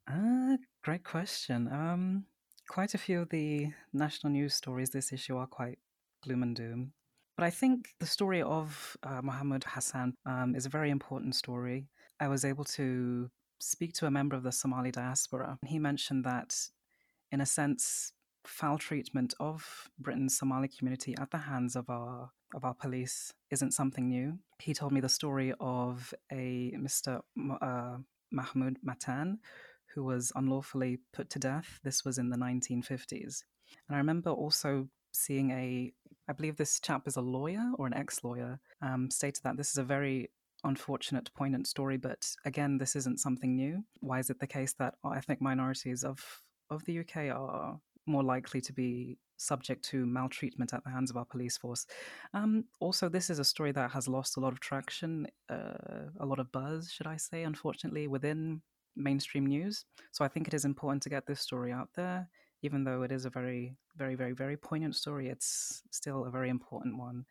Uh, 0.07 0.57
great 0.83 1.03
question. 1.03 1.67
Um, 1.71 2.25
quite 2.67 2.93
a 2.93 2.97
few 2.97 3.21
of 3.21 3.29
the 3.29 3.67
national 3.93 4.31
news 4.31 4.55
stories 4.55 4.89
this 4.89 5.11
issue 5.11 5.37
are 5.37 5.47
quite 5.47 5.79
gloom 6.23 6.43
and 6.43 6.55
doom. 6.55 6.93
But 7.37 7.43
I 7.45 7.49
think 7.49 7.89
the 7.99 8.05
story 8.05 8.41
of 8.41 8.95
uh, 9.03 9.21
Muhammad 9.21 9.65
Hassan 9.67 10.13
um, 10.25 10.55
is 10.55 10.65
a 10.65 10.69
very 10.69 10.89
important 10.89 11.35
story. 11.35 11.87
I 12.19 12.27
was 12.27 12.45
able 12.45 12.63
to 12.79 13.29
speak 13.59 13.93
to 13.95 14.05
a 14.05 14.11
member 14.11 14.35
of 14.35 14.43
the 14.43 14.51
Somali 14.51 14.91
diaspora. 14.91 15.57
He 15.65 15.79
mentioned 15.79 16.23
that, 16.23 16.55
in 17.31 17.41
a 17.41 17.45
sense, 17.45 18.13
foul 18.45 18.77
treatment 18.77 19.33
of 19.39 19.89
Britain's 19.99 20.37
Somali 20.37 20.69
community 20.69 21.15
at 21.19 21.31
the 21.31 21.39
hands 21.39 21.75
of 21.75 21.89
our 21.89 22.31
of 22.53 22.63
our 22.63 22.73
police 22.73 23.33
isn't 23.51 23.71
something 23.71 24.07
new. 24.07 24.39
He 24.59 24.73
told 24.73 24.93
me 24.93 25.01
the 25.01 25.09
story 25.09 25.53
of 25.59 26.13
a 26.31 26.71
Mr. 26.77 27.21
Uh, 27.61 27.97
Mahmood 28.31 28.77
Mattan 28.85 29.39
who 29.93 30.03
was 30.03 30.31
unlawfully 30.35 30.99
put 31.13 31.29
to 31.31 31.39
death. 31.39 31.79
This 31.83 32.05
was 32.05 32.17
in 32.17 32.29
the 32.29 32.37
1950s. 32.37 33.43
And 33.87 33.95
I 33.95 33.97
remember 33.97 34.29
also 34.29 34.89
seeing 35.15 35.51
a 35.51 35.91
I 36.27 36.33
believe 36.33 36.57
this 36.57 36.79
chap 36.79 37.07
is 37.07 37.17
a 37.17 37.21
lawyer 37.21 37.71
or 37.77 37.85
an 37.85 37.93
ex 37.93 38.23
lawyer, 38.23 38.59
um, 38.81 39.11
stated 39.11 39.43
that 39.43 39.57
this 39.57 39.69
is 39.69 39.77
a 39.77 39.83
very 39.83 40.31
unfortunate, 40.63 41.29
poignant 41.35 41.67
story, 41.67 41.97
but 41.97 42.27
again, 42.45 42.79
this 42.79 42.95
isn't 42.95 43.19
something 43.19 43.55
new. 43.55 43.83
Why 43.99 44.19
is 44.19 44.31
it 44.31 44.39
the 44.39 44.47
case 44.47 44.73
that 44.79 44.95
ethnic 45.15 45.39
minorities 45.39 46.03
of, 46.03 46.19
of 46.71 46.83
the 46.85 46.99
UK 46.99 47.29
are 47.35 47.79
more 48.07 48.23
likely 48.23 48.61
to 48.61 48.73
be 48.73 49.17
subject 49.37 49.83
to 49.85 50.05
maltreatment 50.05 50.73
at 50.73 50.83
the 50.83 50.89
hands 50.89 51.09
of 51.09 51.17
our 51.17 51.25
police 51.25 51.57
force. 51.57 51.85
Um, 52.33 52.65
also, 52.79 53.09
this 53.09 53.29
is 53.29 53.39
a 53.39 53.43
story 53.43 53.71
that 53.73 53.91
has 53.91 54.07
lost 54.07 54.37
a 54.37 54.39
lot 54.39 54.53
of 54.53 54.59
traction, 54.59 55.27
uh, 55.49 56.09
a 56.19 56.25
lot 56.25 56.39
of 56.39 56.51
buzz, 56.51 56.91
should 56.91 57.07
I 57.07 57.17
say, 57.17 57.43
unfortunately, 57.43 58.07
within 58.07 58.61
mainstream 58.95 59.45
news. 59.45 59.85
So 60.11 60.23
I 60.23 60.29
think 60.29 60.47
it 60.47 60.53
is 60.53 60.65
important 60.65 61.03
to 61.03 61.09
get 61.09 61.25
this 61.25 61.41
story 61.41 61.71
out 61.71 61.89
there 61.95 62.29
even 62.65 62.83
though 62.83 63.03
it 63.03 63.11
is 63.11 63.25
a 63.25 63.29
very, 63.29 63.75
very, 63.95 64.15
very, 64.15 64.33
very 64.33 64.57
poignant 64.57 64.95
story, 64.95 65.29
it's 65.29 65.83
still 65.91 66.25
a 66.25 66.31
very 66.31 66.49
important 66.49 66.97
one. 66.97 67.25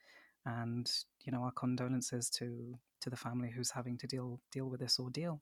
And 0.46 0.90
you 1.24 1.32
know, 1.32 1.42
our 1.42 1.52
condolences 1.52 2.30
to 2.38 2.78
to 3.00 3.10
the 3.10 3.16
family 3.16 3.50
who's 3.50 3.70
having 3.70 3.98
to 3.98 4.06
deal 4.06 4.40
deal 4.52 4.66
with 4.70 4.80
this 4.80 4.98
ordeal. 4.98 5.40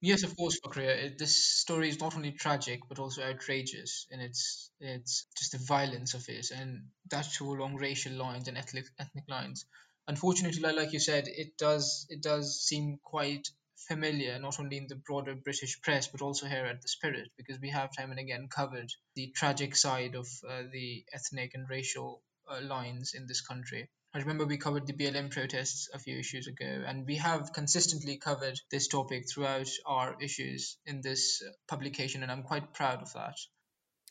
Yes, 0.00 0.22
of 0.22 0.36
course, 0.36 0.60
Fakria. 0.60 1.16
This 1.18 1.36
story 1.36 1.88
is 1.88 1.98
not 1.98 2.14
only 2.16 2.32
tragic 2.32 2.80
but 2.88 2.98
also 2.98 3.22
outrageous 3.22 4.06
in 4.10 4.20
its 4.20 4.70
its 4.78 5.26
just 5.38 5.52
the 5.52 5.58
violence 5.58 6.14
of 6.14 6.28
it, 6.28 6.50
and 6.50 6.88
that 7.10 7.26
too 7.32 7.50
along 7.50 7.76
racial 7.76 8.12
lines 8.12 8.46
and 8.48 8.56
ethnic 8.58 8.84
ethnic 8.98 9.24
lines. 9.28 9.64
Unfortunately, 10.06 10.60
like 10.60 10.92
you 10.92 11.00
said, 11.00 11.24
it 11.26 11.56
does 11.58 12.06
it 12.10 12.22
does 12.22 12.60
seem 12.60 12.98
quite 13.02 13.48
familiar 13.76 14.38
not 14.38 14.58
only 14.58 14.76
in 14.76 14.86
the 14.88 14.96
broader 14.96 15.34
British 15.34 15.80
press 15.82 16.08
but 16.08 16.22
also 16.22 16.46
here 16.46 16.64
at 16.64 16.82
the 16.82 16.88
Spirit 16.88 17.30
because 17.36 17.60
we 17.60 17.70
have 17.70 17.94
time 17.94 18.10
and 18.10 18.20
again 18.20 18.48
covered 18.48 18.90
the 19.14 19.32
tragic 19.34 19.76
side 19.76 20.14
of 20.14 20.26
uh, 20.48 20.62
the 20.72 21.04
ethnic 21.12 21.52
and 21.54 21.68
racial 21.68 22.22
uh, 22.48 22.60
lines 22.62 23.12
in 23.14 23.26
this 23.26 23.40
country. 23.40 23.88
I 24.14 24.20
remember 24.20 24.46
we 24.46 24.56
covered 24.56 24.86
the 24.86 24.94
BLM 24.94 25.30
protests 25.30 25.90
a 25.92 25.98
few 25.98 26.18
issues 26.18 26.46
ago, 26.46 26.84
and 26.86 27.06
we 27.06 27.16
have 27.16 27.52
consistently 27.52 28.16
covered 28.16 28.58
this 28.70 28.88
topic 28.88 29.28
throughout 29.28 29.68
our 29.84 30.16
issues 30.22 30.78
in 30.86 31.02
this 31.02 31.42
publication, 31.68 32.22
and 32.22 32.32
I'm 32.32 32.42
quite 32.42 32.72
proud 32.72 33.02
of 33.02 33.12
that. 33.12 33.36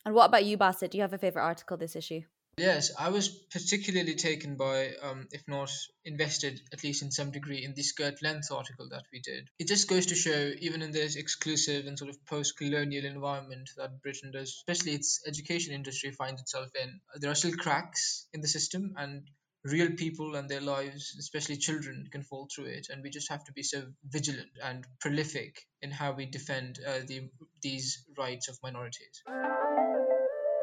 And 0.05 0.13
what 0.13 0.25
about 0.25 0.45
you, 0.45 0.59
Basit? 0.59 0.91
Do 0.91 0.97
you 0.99 1.01
have 1.01 1.13
a 1.13 1.17
favorite 1.17 1.41
article 1.41 1.77
this 1.77 1.95
issue? 1.95 2.21
Yes, 2.57 2.91
I 2.97 3.09
was 3.09 3.27
particularly 3.27 4.15
taken 4.15 4.55
by, 4.55 4.93
um, 5.01 5.27
if 5.31 5.45
not 5.45 5.69
invested, 6.05 6.61
at 6.71 6.85
least 6.85 7.01
in 7.01 7.11
some 7.11 7.31
degree, 7.31 7.65
in 7.65 7.73
the 7.73 7.83
skirt 7.83 8.21
length 8.23 8.49
article 8.49 8.87
that 8.91 9.03
we 9.11 9.19
did. 9.19 9.49
It 9.59 9.67
just 9.67 9.89
goes 9.89 10.05
to 10.05 10.15
show, 10.15 10.53
even 10.59 10.81
in 10.81 10.91
this 10.91 11.17
exclusive 11.17 11.85
and 11.85 11.99
sort 11.99 12.11
of 12.11 12.25
post 12.25 12.57
colonial 12.57 13.03
environment 13.03 13.69
that 13.75 14.01
Britain 14.01 14.31
does, 14.31 14.63
especially 14.65 14.93
its 14.93 15.21
education 15.27 15.73
industry 15.73 16.11
finds 16.11 16.41
itself 16.41 16.69
in, 16.81 17.01
there 17.15 17.29
are 17.29 17.35
still 17.35 17.57
cracks 17.57 18.27
in 18.33 18.39
the 18.39 18.47
system 18.47 18.93
and 18.97 19.27
real 19.65 19.91
people 19.91 20.35
and 20.35 20.47
their 20.47 20.61
lives, 20.61 21.13
especially 21.19 21.57
children, 21.57 22.07
can 22.09 22.23
fall 22.23 22.47
through 22.55 22.65
it. 22.65 22.87
And 22.89 23.03
we 23.03 23.09
just 23.09 23.31
have 23.31 23.43
to 23.45 23.51
be 23.51 23.63
so 23.63 23.83
vigilant 24.05 24.51
and 24.63 24.85
prolific 25.01 25.61
in 25.81 25.91
how 25.91 26.13
we 26.13 26.25
defend 26.25 26.79
uh, 26.87 26.99
the, 27.05 27.29
these 27.61 28.05
rights 28.17 28.47
of 28.47 28.57
minorities. 28.63 29.23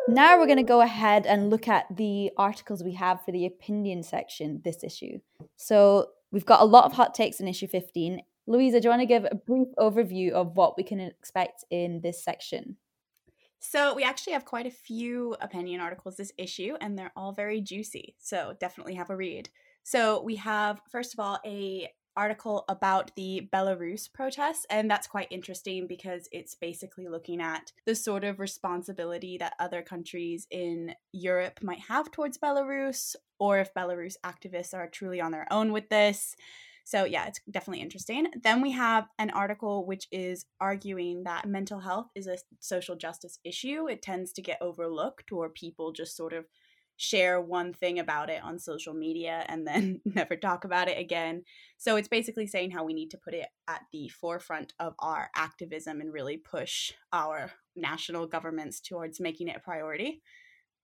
Now 0.09 0.39
we're 0.39 0.47
going 0.47 0.57
to 0.57 0.65
go 0.65 0.81
ahead 0.81 1.27
and 1.27 1.49
look 1.49 1.69
at 1.69 1.87
the 1.97 2.33
articles 2.37 2.83
we 2.83 2.95
have 2.95 3.25
for 3.25 3.31
the 3.31 3.47
opinion 3.47 4.03
section 4.03 4.61
this 4.65 4.83
issue. 4.83 5.21
So 5.57 6.09
we've 6.33 6.47
got 6.47 6.61
a 6.61 6.65
lot 6.65 6.85
of 6.85 6.93
hot 6.93 7.15
takes 7.15 7.41
in 7.41 7.47
issue 7.47 7.69
15. 7.69 8.21
Louisa, 8.49 8.81
do 8.81 8.87
you 8.87 8.91
want 8.91 9.01
to 9.01 9.07
give 9.07 9.25
a 9.25 9.37
brief 9.37 9.69
overview 9.79 10.33
of 10.33 10.57
what 10.57 10.77
we 10.77 10.83
can 10.83 10.99
expect 10.99 11.65
in 11.71 12.01
this 12.03 12.23
section? 12.23 12.77
So, 13.65 13.95
we 13.95 14.03
actually 14.03 14.33
have 14.33 14.45
quite 14.45 14.67
a 14.67 14.73
few 14.73 15.37
opinion 15.41 15.81
articles 15.81 16.17
this 16.17 16.33
issue, 16.37 16.75
and 16.81 16.99
they're 16.99 17.13
all 17.15 17.31
very 17.31 17.61
juicy. 17.61 18.17
So, 18.19 18.57
definitely 18.59 18.95
have 18.95 19.09
a 19.09 19.17
read. 19.17 19.51
So, 19.85 20.21
we 20.21 20.35
have, 20.35 20.81
first 20.91 21.15
of 21.15 21.21
all, 21.21 21.39
a 21.47 21.89
article 22.17 22.65
about 22.69 23.15
the 23.17 23.49
Belarus 23.53 24.13
protests, 24.13 24.67
and 24.71 24.91
that's 24.91 25.07
quite 25.07 25.29
interesting 25.31 25.87
because 25.87 26.29
it's 26.33 26.55
basically 26.55 27.09
looking 27.09 27.41
at 27.41 27.73
the 27.87 27.95
sort 27.95 28.25
of 28.25 28.41
responsibility 28.41 29.39
that 29.39 29.55
other 29.59 29.83
countries 29.83 30.47
in 30.51 30.95
Europe 31.13 31.61
might 31.63 31.81
have 31.89 32.11
towards 32.11 32.39
Belarus, 32.39 33.17
or 33.39 33.59
if 33.59 33.75
Belarus 33.75 34.15
activists 34.25 34.75
are 34.75 34.89
truly 34.89 35.21
on 35.21 35.33
their 35.33 35.47
own 35.51 35.73
with 35.73 35.89
this. 35.89 36.37
So, 36.85 37.05
yeah, 37.05 37.27
it's 37.27 37.41
definitely 37.51 37.81
interesting. 37.81 38.27
Then 38.43 38.61
we 38.61 38.73
have 38.73 39.07
an 39.19 39.31
article 39.31 39.87
which 39.87 40.09
is 40.11 40.47
arguing 40.61 41.23
that 41.25 41.47
mental 41.47 41.79
health 41.79 42.09
is 42.17 42.27
a 42.27 42.39
social 42.59 42.97
justice 42.97 43.39
issue. 43.45 43.89
It 43.89 44.03
tends 44.03 44.33
to 44.33 44.43
get 44.43 44.61
overlooked, 44.61 45.31
or 45.31 45.49
people 45.49 45.93
just 45.93 46.17
sort 46.17 46.33
of 46.33 46.47
share 46.97 47.41
one 47.41 47.73
thing 47.73 47.99
about 47.99 48.31
it 48.31 48.43
on 48.43 48.59
social 48.59 48.95
media 48.95 49.45
and 49.49 49.67
then 49.67 50.01
never 50.05 50.37
talk 50.37 50.65
about 50.65 50.89
it 50.89 50.99
again. 50.99 51.43
So 51.79 51.97
it's 51.97 52.09
basically 52.09 52.47
saying 52.47 52.71
how 52.71 52.85
we 52.85 52.95
need 52.95 53.11
to 53.11 53.19
put 53.19 53.35
it 53.35 53.47
at 53.69 53.83
the 53.93 54.09
forefront 54.09 54.73
of 54.79 54.95
our 54.99 55.31
activism 55.35 56.01
and 56.01 56.13
really 56.13 56.37
push 56.37 56.93
our 57.13 57.51
national 57.75 58.27
governments 58.27 58.81
towards 58.81 59.21
making 59.21 59.49
it 59.49 59.57
a 59.57 59.61
priority. 59.61 60.23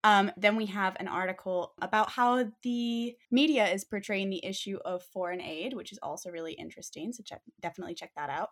Um, 0.05 0.31
then 0.37 0.57
we 0.57 0.67
have 0.67 0.97
an 1.00 1.09
article 1.09 1.75
about 1.83 2.11
how 2.11 2.47
the 2.62 3.17
media 3.31 3.67
is 3.67 3.85
portraying 3.85 4.31
the 4.31 4.45
issue 4.45 4.79
of 4.85 5.03
foreign 5.12 5.41
aid, 5.41 5.75
which 5.75 5.93
is 5.93 5.99
also 6.03 6.31
really 6.31 6.53
interesting. 6.53 7.12
So 7.12 7.23
check, 7.25 7.41
definitely 7.61 7.95
check 7.95 8.12
that 8.17 8.31
out. 8.31 8.50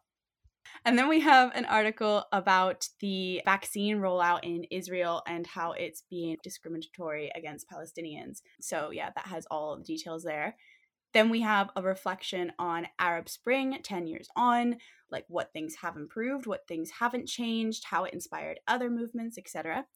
And 0.85 0.99
then 0.99 1.09
we 1.09 1.21
have 1.21 1.55
an 1.55 1.65
article 1.65 2.25
about 2.33 2.89
the 3.01 3.43
vaccine 3.45 3.99
rollout 3.99 4.41
in 4.43 4.65
Israel 4.71 5.23
and 5.27 5.47
how 5.47 5.73
it's 5.73 6.03
being 6.09 6.37
discriminatory 6.43 7.31
against 7.35 7.69
Palestinians. 7.71 8.43
So, 8.61 8.91
yeah, 8.91 9.11
that 9.15 9.27
has 9.27 9.47
all 9.51 9.77
the 9.77 9.85
details 9.85 10.23
there. 10.23 10.57
Then 11.13 11.31
we 11.31 11.41
have 11.41 11.71
a 11.75 11.83
reflection 11.83 12.53
on 12.59 12.89
Arab 12.99 13.29
Spring 13.29 13.79
10 13.83 14.07
years 14.07 14.29
on, 14.37 14.77
like 15.11 15.25
what 15.29 15.53
things 15.53 15.77
have 15.81 15.97
improved, 15.97 16.47
what 16.47 16.69
things 16.69 16.91
haven't 17.01 17.27
changed, 17.27 17.85
how 17.85 18.05
it 18.05 18.13
inspired 18.13 18.61
other 18.69 18.91
movements, 18.91 19.39
etc. 19.39 19.87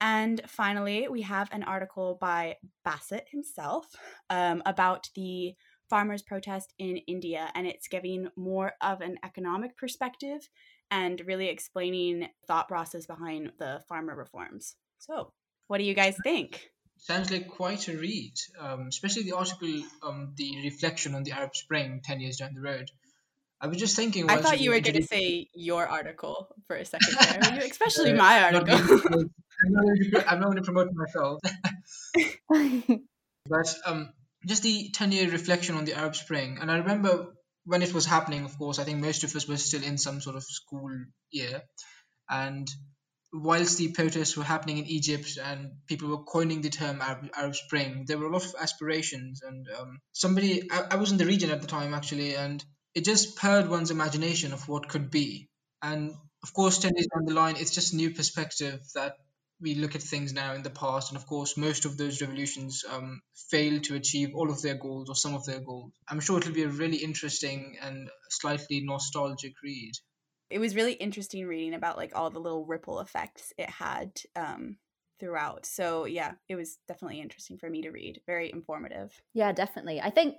And 0.00 0.40
finally, 0.46 1.08
we 1.08 1.22
have 1.22 1.48
an 1.52 1.62
article 1.64 2.18
by 2.20 2.56
Basit 2.86 3.28
himself 3.30 3.86
um, 4.30 4.62
about 4.64 5.10
the 5.14 5.54
farmers 5.88 6.22
protest 6.22 6.74
in 6.78 6.98
India 7.06 7.50
and 7.54 7.66
it's 7.66 7.88
giving 7.88 8.28
more 8.36 8.72
of 8.80 9.00
an 9.00 9.18
economic 9.24 9.76
perspective 9.76 10.48
and 10.90 11.22
really 11.26 11.48
explaining 11.48 12.28
thought 12.46 12.68
process 12.68 13.06
behind 13.06 13.52
the 13.58 13.82
farmer 13.88 14.14
reforms. 14.14 14.76
So, 14.98 15.32
what 15.66 15.78
do 15.78 15.84
you 15.84 15.94
guys 15.94 16.16
think? 16.22 16.70
Sounds 16.96 17.30
like 17.30 17.46
quite 17.48 17.88
a 17.88 17.96
read, 17.96 18.34
um, 18.58 18.86
especially 18.88 19.22
the 19.22 19.36
article, 19.36 19.82
um, 20.02 20.32
the 20.36 20.62
reflection 20.64 21.14
on 21.14 21.22
the 21.22 21.32
Arab 21.32 21.54
Spring 21.54 22.00
10 22.02 22.20
years 22.20 22.38
down 22.38 22.54
the 22.54 22.60
road. 22.60 22.90
I 23.60 23.66
was 23.66 23.76
just 23.76 23.96
thinking. 23.96 24.30
I 24.30 24.38
thought 24.38 24.60
you 24.60 24.70
were 24.70 24.80
going 24.80 24.96
to 24.96 25.02
say 25.02 25.48
your 25.52 25.86
article 25.86 26.48
for 26.66 26.76
a 26.76 26.84
second 26.84 27.16
there, 27.40 27.58
especially 27.70 28.12
my 28.12 28.44
article. 28.44 28.76
I'm 30.28 30.40
not 30.40 30.44
going 30.44 30.56
to 30.56 30.62
promote 30.62 30.88
myself. 30.92 31.40
but 33.48 33.74
um, 33.84 34.10
just 34.46 34.62
the 34.62 34.90
10 34.90 35.12
year 35.12 35.30
reflection 35.30 35.76
on 35.76 35.84
the 35.84 35.94
Arab 35.94 36.16
Spring. 36.16 36.58
And 36.60 36.70
I 36.70 36.78
remember 36.78 37.34
when 37.64 37.82
it 37.82 37.92
was 37.92 38.06
happening, 38.06 38.44
of 38.44 38.56
course, 38.58 38.78
I 38.78 38.84
think 38.84 39.00
most 39.00 39.24
of 39.24 39.34
us 39.34 39.46
were 39.46 39.56
still 39.56 39.82
in 39.82 39.98
some 39.98 40.20
sort 40.20 40.36
of 40.36 40.44
school 40.44 40.90
year. 41.30 41.62
And 42.30 42.68
whilst 43.32 43.78
the 43.78 43.92
protests 43.92 44.36
were 44.36 44.44
happening 44.44 44.78
in 44.78 44.86
Egypt 44.86 45.38
and 45.42 45.72
people 45.86 46.08
were 46.08 46.24
coining 46.24 46.62
the 46.62 46.70
term 46.70 47.00
Arab, 47.02 47.28
Arab 47.36 47.56
Spring, 47.56 48.04
there 48.06 48.18
were 48.18 48.26
a 48.26 48.32
lot 48.32 48.44
of 48.44 48.54
aspirations. 48.60 49.42
And 49.42 49.66
um, 49.78 49.98
somebody, 50.12 50.70
I, 50.70 50.86
I 50.92 50.96
was 50.96 51.12
in 51.12 51.18
the 51.18 51.26
region 51.26 51.50
at 51.50 51.60
the 51.60 51.68
time 51.68 51.94
actually, 51.94 52.36
and 52.36 52.64
it 52.94 53.04
just 53.04 53.36
purred 53.36 53.68
one's 53.68 53.90
imagination 53.90 54.52
of 54.52 54.68
what 54.68 54.88
could 54.88 55.10
be. 55.10 55.48
And 55.82 56.14
of 56.42 56.54
course, 56.54 56.78
10 56.78 56.92
years 56.94 57.08
down 57.14 57.26
the 57.26 57.34
line, 57.34 57.56
it's 57.58 57.74
just 57.74 57.92
a 57.92 57.96
new 57.96 58.10
perspective 58.10 58.80
that 58.94 59.14
we 59.60 59.74
look 59.74 59.94
at 59.94 60.02
things 60.02 60.32
now 60.32 60.54
in 60.54 60.62
the 60.62 60.70
past, 60.70 61.10
and 61.10 61.16
of 61.16 61.26
course, 61.26 61.56
most 61.56 61.84
of 61.84 61.96
those 61.96 62.20
revolutions 62.20 62.84
um, 62.90 63.20
fail 63.50 63.80
to 63.80 63.94
achieve 63.94 64.30
all 64.34 64.50
of 64.50 64.62
their 64.62 64.76
goals 64.76 65.08
or 65.08 65.16
some 65.16 65.34
of 65.34 65.44
their 65.44 65.60
goals. 65.60 65.92
I'm 66.08 66.20
sure 66.20 66.38
it'll 66.38 66.52
be 66.52 66.62
a 66.62 66.68
really 66.68 66.98
interesting 66.98 67.76
and 67.82 68.08
slightly 68.30 68.80
nostalgic 68.84 69.54
read. 69.62 69.92
It 70.50 70.60
was 70.60 70.74
really 70.74 70.94
interesting 70.94 71.46
reading 71.46 71.74
about 71.74 71.96
like 71.96 72.12
all 72.14 72.30
the 72.30 72.38
little 72.38 72.64
ripple 72.64 73.00
effects 73.00 73.52
it 73.58 73.68
had 73.68 74.12
um, 74.34 74.76
throughout. 75.20 75.66
So 75.66 76.06
yeah, 76.06 76.32
it 76.48 76.56
was 76.56 76.78
definitely 76.86 77.20
interesting 77.20 77.58
for 77.58 77.68
me 77.68 77.82
to 77.82 77.90
read. 77.90 78.20
Very 78.26 78.50
informative. 78.50 79.12
Yeah, 79.34 79.52
definitely. 79.52 80.00
I 80.00 80.10
think 80.10 80.36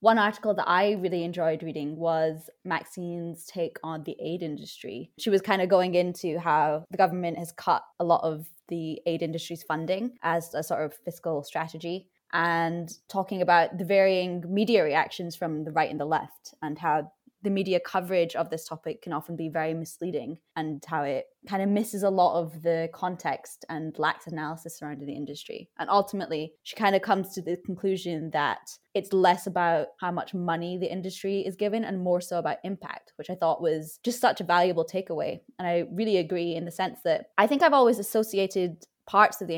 one 0.00 0.16
article 0.16 0.54
that 0.54 0.68
I 0.68 0.92
really 0.92 1.24
enjoyed 1.24 1.62
reading 1.62 1.96
was 1.96 2.48
Maxine's 2.64 3.44
take 3.44 3.76
on 3.84 4.02
the 4.04 4.16
aid 4.18 4.42
industry. 4.42 5.12
She 5.18 5.28
was 5.28 5.42
kind 5.42 5.60
of 5.60 5.68
going 5.68 5.94
into 5.94 6.38
how 6.38 6.84
the 6.90 6.96
government 6.96 7.36
has 7.36 7.52
cut 7.52 7.82
a 7.98 8.04
lot 8.04 8.24
of 8.24 8.46
the 8.70 9.00
aid 9.06 9.22
industry's 9.22 9.62
funding 9.62 10.12
as 10.22 10.54
a 10.54 10.62
sort 10.62 10.84
of 10.84 10.94
fiscal 11.04 11.42
strategy 11.42 12.08
and 12.32 12.90
talking 13.08 13.42
about 13.42 13.76
the 13.76 13.84
varying 13.84 14.42
media 14.48 14.84
reactions 14.84 15.34
from 15.36 15.64
the 15.64 15.72
right 15.72 15.90
and 15.90 16.00
the 16.00 16.04
left 16.04 16.54
and 16.62 16.78
how 16.78 17.10
the 17.42 17.50
media 17.50 17.80
coverage 17.80 18.36
of 18.36 18.50
this 18.50 18.66
topic 18.66 19.02
can 19.02 19.12
often 19.12 19.36
be 19.36 19.48
very 19.48 19.72
misleading 19.72 20.38
and 20.56 20.82
how 20.86 21.02
it 21.02 21.26
kind 21.48 21.62
of 21.62 21.68
misses 21.68 22.02
a 22.02 22.10
lot 22.10 22.38
of 22.38 22.62
the 22.62 22.88
context 22.92 23.64
and 23.68 23.98
lacks 23.98 24.26
analysis 24.26 24.78
surrounding 24.78 25.06
the 25.06 25.14
industry. 25.14 25.70
And 25.78 25.88
ultimately, 25.88 26.52
she 26.62 26.76
kind 26.76 26.94
of 26.94 27.02
comes 27.02 27.32
to 27.34 27.42
the 27.42 27.56
conclusion 27.64 28.30
that 28.32 28.70
it's 28.94 29.12
less 29.12 29.46
about 29.46 29.88
how 30.00 30.10
much 30.10 30.34
money 30.34 30.76
the 30.78 30.92
industry 30.92 31.40
is 31.40 31.56
given 31.56 31.84
and 31.84 32.02
more 32.02 32.20
so 32.20 32.38
about 32.38 32.58
impact, 32.64 33.12
which 33.16 33.30
I 33.30 33.34
thought 33.34 33.62
was 33.62 33.98
just 34.02 34.20
such 34.20 34.40
a 34.40 34.44
valuable 34.44 34.84
takeaway. 34.84 35.40
And 35.58 35.66
I 35.66 35.84
really 35.92 36.18
agree 36.18 36.54
in 36.54 36.64
the 36.64 36.70
sense 36.70 37.00
that 37.04 37.26
I 37.38 37.46
think 37.46 37.62
I've 37.62 37.72
always 37.72 37.98
associated 37.98 38.84
parts 39.06 39.40
of 39.40 39.48
the 39.48 39.54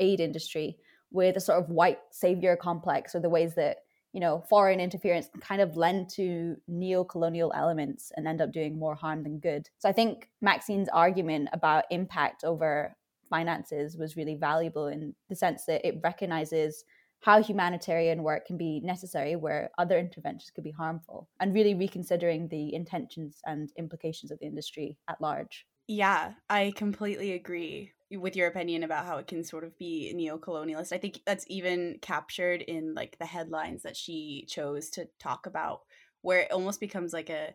aid 0.00 0.20
industry 0.20 0.76
with 1.12 1.36
a 1.36 1.40
sort 1.40 1.62
of 1.62 1.68
white 1.68 1.98
savior 2.10 2.56
complex 2.56 3.14
or 3.14 3.20
the 3.20 3.28
ways 3.28 3.54
that 3.54 3.78
you 4.12 4.20
know, 4.20 4.44
foreign 4.48 4.80
interference 4.80 5.28
can 5.28 5.40
kind 5.40 5.62
of 5.62 5.76
lend 5.76 6.08
to 6.10 6.56
neo-colonial 6.68 7.52
elements 7.56 8.12
and 8.16 8.28
end 8.28 8.40
up 8.40 8.52
doing 8.52 8.78
more 8.78 8.94
harm 8.94 9.22
than 9.22 9.38
good. 9.38 9.68
So 9.78 9.88
I 9.88 9.92
think 9.92 10.28
Maxine's 10.40 10.88
argument 10.90 11.48
about 11.52 11.84
impact 11.90 12.44
over 12.44 12.94
finances 13.28 13.96
was 13.96 14.16
really 14.16 14.34
valuable 14.34 14.88
in 14.88 15.14
the 15.30 15.34
sense 15.34 15.64
that 15.64 15.86
it 15.86 16.00
recognizes 16.02 16.84
how 17.20 17.42
humanitarian 17.42 18.22
work 18.22 18.46
can 18.46 18.58
be 18.58 18.80
necessary 18.80 19.36
where 19.36 19.70
other 19.78 19.98
interventions 19.98 20.50
could 20.50 20.64
be 20.64 20.72
harmful 20.72 21.28
and 21.40 21.54
really 21.54 21.74
reconsidering 21.74 22.48
the 22.48 22.74
intentions 22.74 23.40
and 23.46 23.72
implications 23.78 24.30
of 24.30 24.38
the 24.40 24.46
industry 24.46 24.98
at 25.08 25.20
large. 25.20 25.64
Yeah, 25.86 26.32
I 26.50 26.72
completely 26.76 27.32
agree 27.32 27.92
with 28.18 28.36
your 28.36 28.48
opinion 28.48 28.82
about 28.82 29.06
how 29.06 29.18
it 29.18 29.26
can 29.26 29.44
sort 29.44 29.64
of 29.64 29.76
be 29.78 30.12
neo-colonialist. 30.14 30.92
I 30.92 30.98
think 30.98 31.20
that's 31.26 31.44
even 31.48 31.98
captured 32.02 32.62
in 32.62 32.94
like 32.94 33.18
the 33.18 33.26
headlines 33.26 33.82
that 33.82 33.96
she 33.96 34.46
chose 34.48 34.90
to 34.90 35.08
talk 35.18 35.46
about 35.46 35.80
where 36.22 36.40
it 36.40 36.52
almost 36.52 36.80
becomes 36.80 37.12
like 37.12 37.30
a 37.30 37.54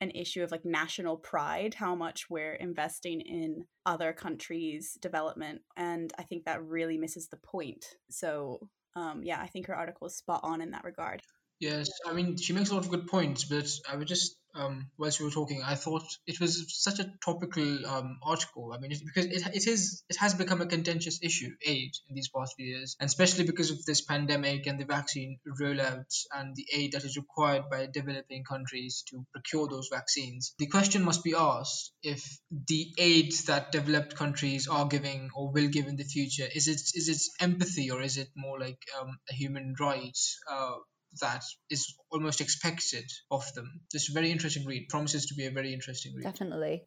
an 0.00 0.12
issue 0.12 0.44
of 0.44 0.52
like 0.52 0.64
national 0.64 1.16
pride 1.16 1.74
how 1.74 1.92
much 1.92 2.30
we're 2.30 2.54
investing 2.54 3.20
in 3.20 3.64
other 3.84 4.12
countries 4.12 4.96
development 5.02 5.60
and 5.76 6.12
i 6.20 6.22
think 6.22 6.44
that 6.44 6.64
really 6.64 6.96
misses 6.96 7.26
the 7.26 7.36
point 7.36 7.84
so 8.08 8.60
um, 8.98 9.22
yeah, 9.22 9.40
I 9.40 9.46
think 9.46 9.66
her 9.66 9.76
article 9.76 10.06
is 10.06 10.16
spot 10.16 10.40
on 10.42 10.60
in 10.60 10.72
that 10.72 10.84
regard. 10.84 11.22
Yes, 11.60 11.88
I 12.06 12.12
mean 12.12 12.36
she 12.36 12.52
makes 12.52 12.70
a 12.70 12.74
lot 12.74 12.84
of 12.84 12.90
good 12.90 13.06
points, 13.06 13.44
but 13.44 13.68
I 13.88 13.96
would 13.96 14.08
just 14.08 14.36
um, 14.54 14.90
whilst 14.98 15.20
you 15.20 15.26
were 15.26 15.30
talking, 15.30 15.62
I 15.62 15.74
thought 15.74 16.02
it 16.26 16.40
was 16.40 16.64
such 16.82 16.98
a 16.98 17.10
topical 17.24 17.86
um, 17.86 18.18
article. 18.22 18.72
I 18.74 18.78
mean, 18.78 18.92
because 19.04 19.26
it, 19.26 19.46
it 19.54 19.66
is 19.66 20.02
it 20.08 20.16
has 20.16 20.34
become 20.34 20.60
a 20.60 20.66
contentious 20.66 21.20
issue, 21.22 21.50
aid 21.64 21.92
in 22.08 22.14
these 22.14 22.28
past 22.28 22.54
few 22.56 22.66
years, 22.66 22.96
and 23.00 23.08
especially 23.08 23.44
because 23.44 23.70
of 23.70 23.84
this 23.84 24.00
pandemic 24.00 24.66
and 24.66 24.80
the 24.80 24.84
vaccine 24.84 25.38
rollouts 25.60 26.24
and 26.34 26.56
the 26.56 26.66
aid 26.72 26.92
that 26.92 27.04
is 27.04 27.16
required 27.16 27.64
by 27.70 27.86
developing 27.86 28.44
countries 28.44 29.04
to 29.10 29.24
procure 29.32 29.68
those 29.68 29.88
vaccines. 29.92 30.54
The 30.58 30.66
question 30.66 31.04
must 31.04 31.24
be 31.24 31.34
asked 31.36 31.92
if 32.02 32.24
the 32.50 32.92
aid 32.98 33.32
that 33.46 33.72
developed 33.72 34.16
countries 34.16 34.68
are 34.68 34.86
giving 34.86 35.30
or 35.34 35.52
will 35.52 35.68
give 35.68 35.86
in 35.86 35.96
the 35.96 36.04
future 36.04 36.48
is 36.54 36.68
it 36.68 36.80
is 36.94 37.08
it 37.08 37.20
empathy 37.42 37.90
or 37.90 38.02
is 38.02 38.16
it 38.16 38.28
more 38.36 38.58
like 38.58 38.78
um, 39.00 39.18
a 39.30 39.34
human 39.34 39.74
right? 39.78 40.18
Uh, 40.50 40.76
that 41.20 41.42
is 41.70 41.94
almost 42.10 42.40
expected 42.40 43.04
of 43.30 43.52
them. 43.54 43.80
This 43.92 44.08
very 44.08 44.30
interesting 44.30 44.64
read. 44.66 44.88
Promises 44.88 45.26
to 45.26 45.34
be 45.34 45.46
a 45.46 45.50
very 45.50 45.72
interesting 45.72 46.12
read. 46.14 46.24
Definitely. 46.24 46.84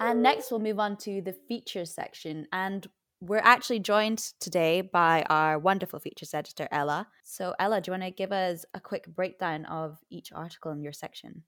And 0.00 0.22
next, 0.22 0.50
we'll 0.50 0.60
move 0.60 0.78
on 0.78 0.96
to 0.98 1.22
the 1.22 1.34
features 1.48 1.94
section. 1.94 2.46
And 2.52 2.86
we're 3.20 3.38
actually 3.38 3.80
joined 3.80 4.18
today 4.40 4.82
by 4.82 5.24
our 5.30 5.58
wonderful 5.58 5.98
features 6.00 6.34
editor, 6.34 6.68
Ella. 6.70 7.08
So, 7.24 7.54
Ella, 7.58 7.80
do 7.80 7.90
you 7.90 7.92
want 7.92 8.02
to 8.02 8.10
give 8.10 8.32
us 8.32 8.64
a 8.74 8.80
quick 8.80 9.06
breakdown 9.06 9.64
of 9.66 9.98
each 10.10 10.32
article 10.34 10.72
in 10.72 10.82
your 10.82 10.92
section? 10.92 11.44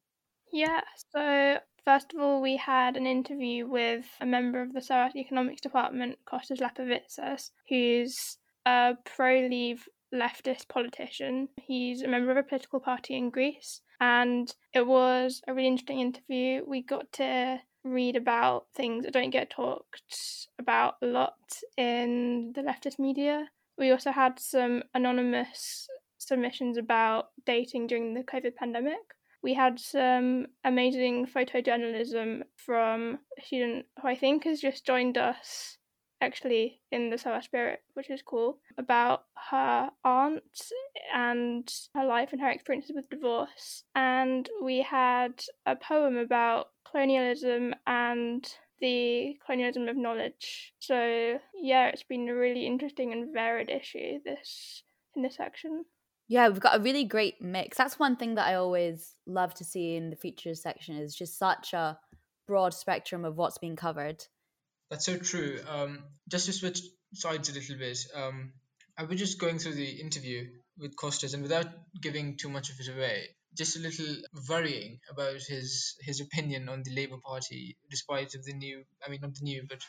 Yeah, 0.51 0.81
so 1.13 1.59
first 1.85 2.15
of 2.15 2.21
all, 2.21 2.41
we 2.41 2.57
had 2.57 2.97
an 2.97 3.07
interview 3.07 3.67
with 3.67 4.07
a 4.21 4.27
member 4.27 4.63
of 4.63 4.73
the 4.73 4.81
SOAS 4.81 5.15
Economics 5.15 5.61
Department, 5.61 6.19
Kostas 6.27 6.61
Lapavitsas, 6.61 7.51
who's 7.69 8.39
a 8.65 8.95
pro 9.05 9.47
leave 9.47 9.87
leftist 10.15 10.69
politician. 10.69 11.49
He's 11.57 12.03
a 12.03 12.09
member 12.09 12.31
of 12.31 12.37
a 12.37 12.43
political 12.43 12.81
party 12.81 13.17
in 13.17 13.31
Greece, 13.31 13.81
and 14.01 14.55
it 14.73 14.87
was 14.87 15.43
a 15.47 15.55
really 15.55 15.69
interesting 15.69 16.01
interview. 16.01 16.63
We 16.67 16.83
got 16.83 17.13
to 17.15 17.61
read 17.85 18.17
about 18.17 18.67
things 18.75 19.05
that 19.05 19.15
don't 19.15 19.31
get 19.31 19.51
talked 19.51 20.49
about 20.59 20.95
a 21.03 21.07
lot 21.07 21.39
in 21.77 22.53
the 22.55 22.63
leftist 22.63 22.99
media. 22.99 23.49
We 23.77 23.91
also 23.91 24.11
had 24.11 24.39
some 24.39 24.83
anonymous 24.95 25.89
submissions 26.19 26.77
about 26.77 27.29
dating 27.47 27.87
during 27.87 28.15
the 28.15 28.25
COVID 28.25 28.57
pandemic. 28.57 28.99
We 29.43 29.55
had 29.55 29.79
some 29.79 30.47
amazing 30.65 31.27
photojournalism 31.27 32.43
from 32.57 33.21
a 33.39 33.43
student 33.43 33.87
who 34.03 34.09
I 34.09 34.17
think 34.17 34.45
has 34.45 34.61
just 34.61 34.85
joined 34.85 35.17
us 35.17 35.78
actually 36.21 36.81
in 36.91 37.11
the 37.11 37.19
SOAS 37.19 37.45
Spirit, 37.45 37.81
which 37.95 38.11
is 38.11 38.23
cool, 38.23 38.59
about 38.77 39.25
her 39.51 39.91
aunt 40.05 40.43
and 41.15 41.73
her 41.95 42.05
life 42.05 42.31
and 42.33 42.41
her 42.41 42.51
experiences 42.51 42.93
with 42.95 43.11
divorce. 43.11 43.85
And 43.95 44.49
we 44.63 44.83
had 44.83 45.43
a 45.67 45.77
poem 45.77 46.17
about 46.17 46.69
colonialism 46.91 47.75
and 47.87 48.47
the 48.81 49.37
colonialism 49.45 49.89
of 49.89 49.97
knowledge. 49.97 50.73
So 50.79 51.39
yeah, 51.55 51.89
it's 51.89 52.03
been 52.03 52.29
a 52.29 52.35
really 52.35 52.67
interesting 52.67 53.13
and 53.13 53.33
varied 53.33 53.71
issue 53.71 54.19
this 54.25 54.83
in 55.17 55.23
this 55.23 55.37
section. 55.37 55.85
Yeah, 56.29 56.49
we've 56.49 56.61
got 56.61 56.79
a 56.79 56.83
really 56.83 57.05
great 57.05 57.41
mix. 57.41 57.79
That's 57.79 57.99
one 57.99 58.17
thing 58.17 58.35
that 58.35 58.47
I 58.47 58.55
always 58.55 59.15
love 59.27 59.55
to 59.55 59.65
see 59.65 59.97
in 59.97 60.11
the 60.11 60.17
features 60.17 60.63
section 60.63 60.97
is 60.97 61.15
just 61.15 61.39
such 61.39 61.73
a 61.73 61.99
broad 62.47 62.75
spectrum 62.75 63.25
of 63.25 63.37
what's 63.37 63.59
being 63.59 63.77
covered. 63.77 64.25
That's 64.91 65.05
so 65.05 65.19
true. 65.19 65.61
Um, 65.69 66.05
just 66.29 66.47
to 66.47 66.53
switch 66.53 66.81
sides 67.15 67.51
a 67.51 67.53
little 67.53 67.77
bit, 67.77 67.99
um, 68.15 68.53
I 68.97 69.05
was 69.05 69.19
just 69.19 69.39
going 69.39 69.59
through 69.59 69.75
the 69.75 70.01
interview 70.01 70.49
with 70.79 70.97
Costas, 70.97 71.35
and 71.35 71.43
without 71.43 71.67
giving 72.01 72.37
too 72.37 72.49
much 72.49 72.71
of 72.71 72.81
it 72.81 72.89
away, 72.89 73.29
just 73.55 73.77
a 73.77 73.81
little 73.81 74.17
worrying 74.49 75.01
about 75.11 75.41
his 75.43 75.97
his 76.01 76.21
opinion 76.21 76.69
on 76.69 76.83
the 76.83 76.95
Labour 76.95 77.19
Party, 77.25 77.77
despite 77.91 78.35
of 78.35 78.45
the 78.45 78.55
new, 78.55 78.85
I 79.07 79.11
mean 79.11 79.21
not 79.21 79.35
the 79.35 79.45
new, 79.45 79.67
but 79.69 79.83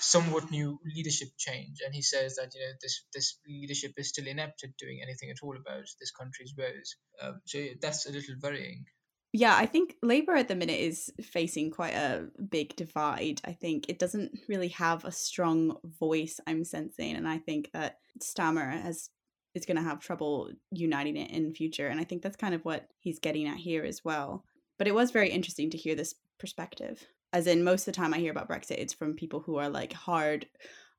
somewhat 0.00 0.50
new 0.50 0.80
leadership 0.84 1.28
change. 1.38 1.78
And 1.84 1.94
he 1.94 2.02
says 2.02 2.36
that 2.36 2.52
you 2.54 2.60
know 2.60 2.72
this 2.82 3.04
this 3.14 3.38
leadership 3.46 3.92
is 3.98 4.08
still 4.08 4.26
inept 4.26 4.64
at 4.64 4.76
doing 4.78 5.00
anything 5.02 5.30
at 5.30 5.42
all 5.42 5.56
about 5.56 5.84
this 6.00 6.10
country's 6.10 6.54
woes. 6.56 6.96
Um, 7.22 7.40
so 7.44 7.64
that's 7.80 8.06
a 8.06 8.12
little 8.12 8.34
worrying 8.42 8.86
yeah, 9.32 9.56
I 9.56 9.66
think 9.66 9.94
Labour 10.02 10.34
at 10.34 10.48
the 10.48 10.56
minute 10.56 10.80
is 10.80 11.12
facing 11.22 11.70
quite 11.70 11.94
a 11.94 12.28
big 12.50 12.74
divide. 12.74 13.40
I 13.44 13.52
think 13.52 13.88
it 13.88 13.98
doesn't 13.98 14.32
really 14.48 14.68
have 14.68 15.04
a 15.04 15.12
strong 15.12 15.76
voice, 16.00 16.40
I'm 16.46 16.64
sensing. 16.64 17.14
And 17.14 17.28
I 17.28 17.38
think 17.38 17.70
that 17.72 17.98
Starmer 18.20 18.70
has 18.82 19.10
is 19.54 19.66
going 19.66 19.76
to 19.76 19.82
have 19.82 19.98
trouble 19.98 20.50
uniting 20.70 21.16
it 21.16 21.30
in 21.30 21.52
future. 21.52 21.88
And 21.88 22.00
I 22.00 22.04
think 22.04 22.22
that's 22.22 22.36
kind 22.36 22.54
of 22.54 22.64
what 22.64 22.86
he's 23.00 23.18
getting 23.18 23.48
at 23.48 23.56
here 23.56 23.84
as 23.84 24.04
well. 24.04 24.44
But 24.78 24.86
it 24.86 24.94
was 24.94 25.10
very 25.10 25.28
interesting 25.28 25.70
to 25.70 25.78
hear 25.78 25.94
this 25.94 26.14
perspective. 26.38 27.04
As 27.32 27.46
in, 27.46 27.64
most 27.64 27.86
of 27.86 27.94
the 27.94 28.00
time 28.00 28.14
I 28.14 28.18
hear 28.18 28.30
about 28.30 28.48
Brexit, 28.48 28.78
it's 28.78 28.94
from 28.94 29.14
people 29.14 29.40
who 29.40 29.56
are 29.56 29.68
like 29.68 29.92
hard 29.92 30.46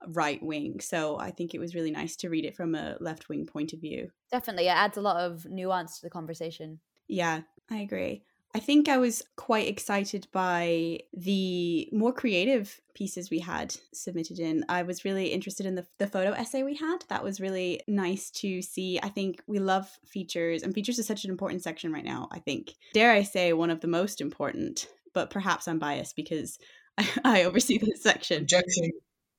right 0.07 0.41
wing. 0.41 0.79
So 0.79 1.17
I 1.17 1.31
think 1.31 1.53
it 1.53 1.59
was 1.59 1.75
really 1.75 1.91
nice 1.91 2.15
to 2.17 2.29
read 2.29 2.45
it 2.45 2.55
from 2.55 2.75
a 2.75 2.97
left 2.99 3.29
wing 3.29 3.45
point 3.45 3.73
of 3.73 3.79
view. 3.79 4.09
Definitely. 4.31 4.67
It 4.67 4.71
adds 4.75 4.97
a 4.97 5.01
lot 5.01 5.17
of 5.17 5.45
nuance 5.45 5.99
to 5.99 6.05
the 6.05 6.09
conversation. 6.09 6.79
Yeah, 7.07 7.41
I 7.71 7.77
agree. 7.77 8.23
I 8.53 8.59
think 8.59 8.89
I 8.89 8.97
was 8.97 9.23
quite 9.37 9.69
excited 9.69 10.27
by 10.33 10.99
the 11.13 11.87
more 11.93 12.11
creative 12.11 12.81
pieces 12.93 13.29
we 13.29 13.39
had 13.39 13.73
submitted 13.93 14.39
in. 14.39 14.65
I 14.67 14.83
was 14.83 15.05
really 15.05 15.27
interested 15.27 15.65
in 15.65 15.75
the, 15.75 15.87
the 15.97 16.07
photo 16.07 16.31
essay 16.31 16.63
we 16.63 16.75
had. 16.75 17.05
That 17.07 17.23
was 17.23 17.39
really 17.39 17.79
nice 17.87 18.29
to 18.31 18.61
see. 18.61 18.99
I 19.01 19.07
think 19.07 19.41
we 19.47 19.59
love 19.59 19.89
features, 20.05 20.63
and 20.63 20.73
features 20.73 20.99
is 20.99 21.07
such 21.07 21.23
an 21.23 21.31
important 21.31 21.63
section 21.63 21.93
right 21.93 22.03
now. 22.03 22.27
I 22.33 22.39
think, 22.39 22.73
dare 22.93 23.13
I 23.13 23.23
say, 23.23 23.53
one 23.53 23.69
of 23.69 23.79
the 23.79 23.87
most 23.87 24.19
important, 24.19 24.87
but 25.13 25.29
perhaps 25.29 25.69
I'm 25.69 25.79
biased 25.79 26.17
because 26.17 26.59
I, 26.97 27.07
I 27.23 27.43
oversee 27.43 27.77
this 27.77 28.03
section. 28.03 28.41
Objection 28.41 28.91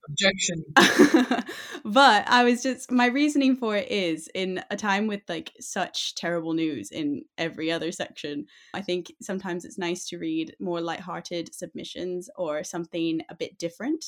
objection. 0.08 0.64
But 1.84 2.28
i 2.28 2.44
was 2.44 2.62
just 2.62 2.90
my 2.90 3.06
reasoning 3.06 3.56
for 3.56 3.76
it 3.76 3.90
is 3.90 4.28
in 4.34 4.62
a 4.70 4.76
time 4.76 5.06
with 5.06 5.22
like 5.28 5.52
such 5.60 6.14
terrible 6.14 6.54
news 6.54 6.90
in 6.90 7.22
every 7.38 7.72
other 7.72 7.90
section 7.92 8.46
i 8.72 8.80
think 8.80 9.12
sometimes 9.20 9.64
it's 9.64 9.78
nice 9.78 10.06
to 10.08 10.18
read 10.18 10.54
more 10.60 10.80
light-hearted 10.80 11.54
submissions 11.54 12.30
or 12.36 12.64
something 12.64 13.20
a 13.28 13.34
bit 13.34 13.58
different. 13.58 14.04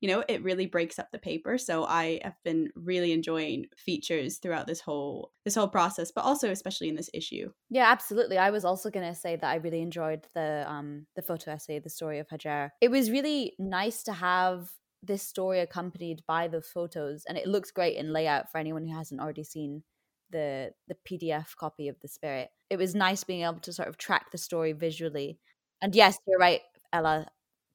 You 0.00 0.08
know 0.08 0.24
it 0.28 0.42
really 0.42 0.64
breaks 0.66 0.98
up 0.98 1.10
the 1.12 1.18
paper 1.18 1.58
so 1.58 1.84
i 1.84 2.20
have 2.24 2.36
been 2.42 2.70
really 2.74 3.12
enjoying 3.12 3.66
features 3.76 4.38
throughout 4.38 4.66
this 4.66 4.80
whole 4.80 5.32
this 5.44 5.54
whole 5.54 5.68
process 5.68 6.10
but 6.10 6.24
also 6.24 6.50
especially 6.50 6.88
in 6.88 6.94
this 6.96 7.10
issue. 7.12 7.50
Yeah 7.68 7.84
absolutely. 7.90 8.38
I 8.38 8.50
was 8.50 8.64
also 8.64 8.88
going 8.90 9.06
to 9.06 9.14
say 9.14 9.36
that 9.36 9.50
i 9.50 9.56
really 9.56 9.82
enjoyed 9.82 10.26
the 10.34 10.64
um 10.66 11.06
the 11.16 11.22
photo 11.22 11.52
essay 11.52 11.78
the 11.80 11.90
story 11.90 12.18
of 12.18 12.28
hajar. 12.28 12.70
It 12.80 12.90
was 12.90 13.10
really 13.10 13.54
nice 13.58 14.02
to 14.04 14.14
have 14.14 14.70
this 15.02 15.22
story 15.22 15.60
accompanied 15.60 16.22
by 16.26 16.48
the 16.48 16.60
photos 16.60 17.24
and 17.26 17.38
it 17.38 17.46
looks 17.46 17.70
great 17.70 17.96
in 17.96 18.12
layout 18.12 18.50
for 18.50 18.58
anyone 18.58 18.86
who 18.86 18.94
hasn't 18.94 19.20
already 19.20 19.44
seen 19.44 19.82
the 20.30 20.72
the 20.88 20.96
PDF 21.08 21.56
copy 21.56 21.88
of 21.88 21.98
the 22.00 22.08
spirit. 22.08 22.50
It 22.68 22.76
was 22.76 22.94
nice 22.94 23.24
being 23.24 23.42
able 23.42 23.60
to 23.60 23.72
sort 23.72 23.88
of 23.88 23.96
track 23.96 24.30
the 24.30 24.38
story 24.38 24.72
visually. 24.72 25.38
And 25.82 25.94
yes, 25.94 26.18
you're 26.26 26.38
right, 26.38 26.60
Ella. 26.92 27.26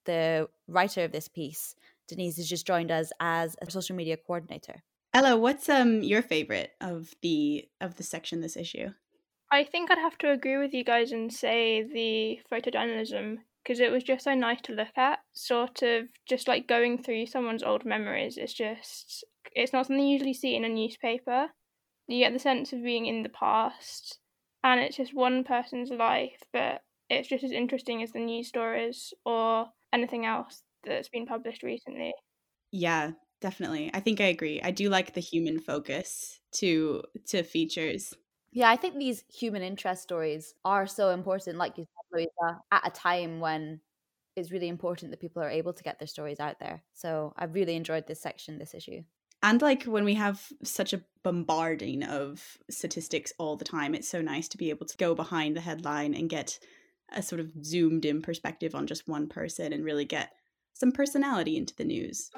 The 0.05 0.47
writer 0.67 1.03
of 1.03 1.11
this 1.11 1.27
piece, 1.27 1.75
Denise, 2.07 2.38
has 2.38 2.47
just 2.47 2.67
joined 2.67 2.91
us 2.91 3.11
as 3.19 3.55
a 3.61 3.69
social 3.69 3.95
media 3.95 4.17
coordinator. 4.17 4.83
Ella, 5.13 5.38
what's 5.38 5.69
um 5.69 6.03
your 6.03 6.21
favorite 6.21 6.71
of 6.79 7.13
the 7.21 7.67
of 7.81 7.95
the 7.95 8.03
section 8.03 8.41
this 8.41 8.57
issue? 8.57 8.89
I 9.51 9.63
think 9.63 9.89
I'd 9.89 9.97
have 9.97 10.17
to 10.19 10.31
agree 10.31 10.57
with 10.57 10.73
you 10.73 10.83
guys 10.83 11.11
and 11.11 11.31
say 11.31 11.83
the 11.83 12.39
photojournalism 12.51 13.38
because 13.65 13.82
it 13.82 13.91
was 13.91 14.04
just 14.06 14.25
so 14.25 14.36
nice 14.36 14.62
to 14.63 14.73
look 14.73 14.97
at. 14.97 15.19
Sort 15.34 15.84
of 15.84 16.10
just 16.28 16.47
like 16.47 16.67
going 16.67 17.04
through 17.04 17.28
someone's 17.28 17.63
old 17.63 17.86
memories. 17.86 18.38
It's 18.38 18.54
just, 18.54 19.25
it's 19.54 19.73
not 19.73 19.88
something 19.88 20.06
you 20.06 20.13
usually 20.13 20.36
see 20.36 20.56
in 20.56 20.65
a 20.65 20.69
newspaper. 20.69 21.49
You 22.08 22.19
get 22.19 22.34
the 22.34 22.39
sense 22.39 22.73
of 22.73 22.84
being 22.84 23.06
in 23.08 23.23
the 23.23 23.30
past, 23.30 24.19
and 24.63 24.80
it's 24.82 24.97
just 24.97 25.13
one 25.13 25.43
person's 25.43 25.91
life, 25.91 26.41
but 26.54 26.84
it's 27.10 27.30
just 27.30 27.43
as 27.43 27.51
interesting 27.51 28.04
as 28.04 28.12
the 28.13 28.19
news 28.19 28.47
stories 28.49 29.13
or 29.25 29.71
anything 29.93 30.25
else 30.25 30.63
that's 30.84 31.10
been 31.10 31.28
published 31.28 31.63
recently. 31.63 32.13
Yeah, 32.71 33.13
definitely. 33.41 33.91
I 33.93 33.99
think 33.99 34.19
I 34.19 34.25
agree. 34.25 34.62
I 34.62 34.71
do 34.71 34.89
like 34.89 35.13
the 35.13 35.21
human 35.21 35.60
focus 35.60 36.41
to 36.54 37.04
to 37.28 37.43
features. 37.43 38.13
Yeah, 38.56 38.70
I 38.70 38.78
think 38.78 38.98
these 38.98 39.26
human 39.28 39.62
interest 39.62 40.02
stories 40.02 40.54
are 40.63 40.88
so 40.88 41.10
important. 41.10 41.58
Like 41.58 41.78
you 41.78 41.84
said, 41.84 42.18
Louisa, 42.18 42.62
at 42.72 42.88
a 42.88 42.89
time 42.89 43.41
when 43.41 43.82
it's 44.38 44.50
really 44.50 44.70
important 44.70 45.12
that 45.12 45.20
people 45.20 45.44
are 45.44 45.50
able 45.50 45.74
to 45.74 45.84
get 45.84 46.00
their 46.00 46.08
stories 46.08 46.39
out 46.39 46.58
there. 46.62 46.82
So 46.94 47.34
I've 47.36 47.54
really 47.54 47.76
enjoyed 47.76 48.08
this 48.08 48.22
section, 48.22 48.58
this 48.58 48.74
issue. 48.74 49.04
And 49.44 49.62
like 49.62 49.84
when 49.84 50.06
we 50.06 50.13
have 50.13 50.41
such 50.63 50.94
a 50.94 51.02
bombarding 51.22 52.04
of 52.04 52.58
statistics 52.70 53.34
all 53.38 53.58
the 53.58 53.65
time, 53.65 53.94
it's 53.94 54.08
so 54.08 54.22
nice 54.22 54.48
to 54.48 54.58
be 54.58 54.70
able 54.70 54.86
to 54.86 54.96
go 54.96 55.13
behind 55.13 55.58
the 55.58 55.62
headline 55.62 56.13
and 56.13 56.30
get 56.30 56.58
a 57.12 57.22
sort 57.22 57.41
of 57.41 57.52
zoomed 57.62 58.06
in 58.06 58.22
perspective 58.22 58.74
on 58.74 58.88
just 58.88 59.06
one 59.06 59.28
person 59.28 59.74
and 59.74 59.84
really 59.84 60.06
get 60.06 60.32
some 60.74 60.94
personality 60.94 61.58
into 61.58 61.76
the 61.76 61.84
news. 61.84 62.32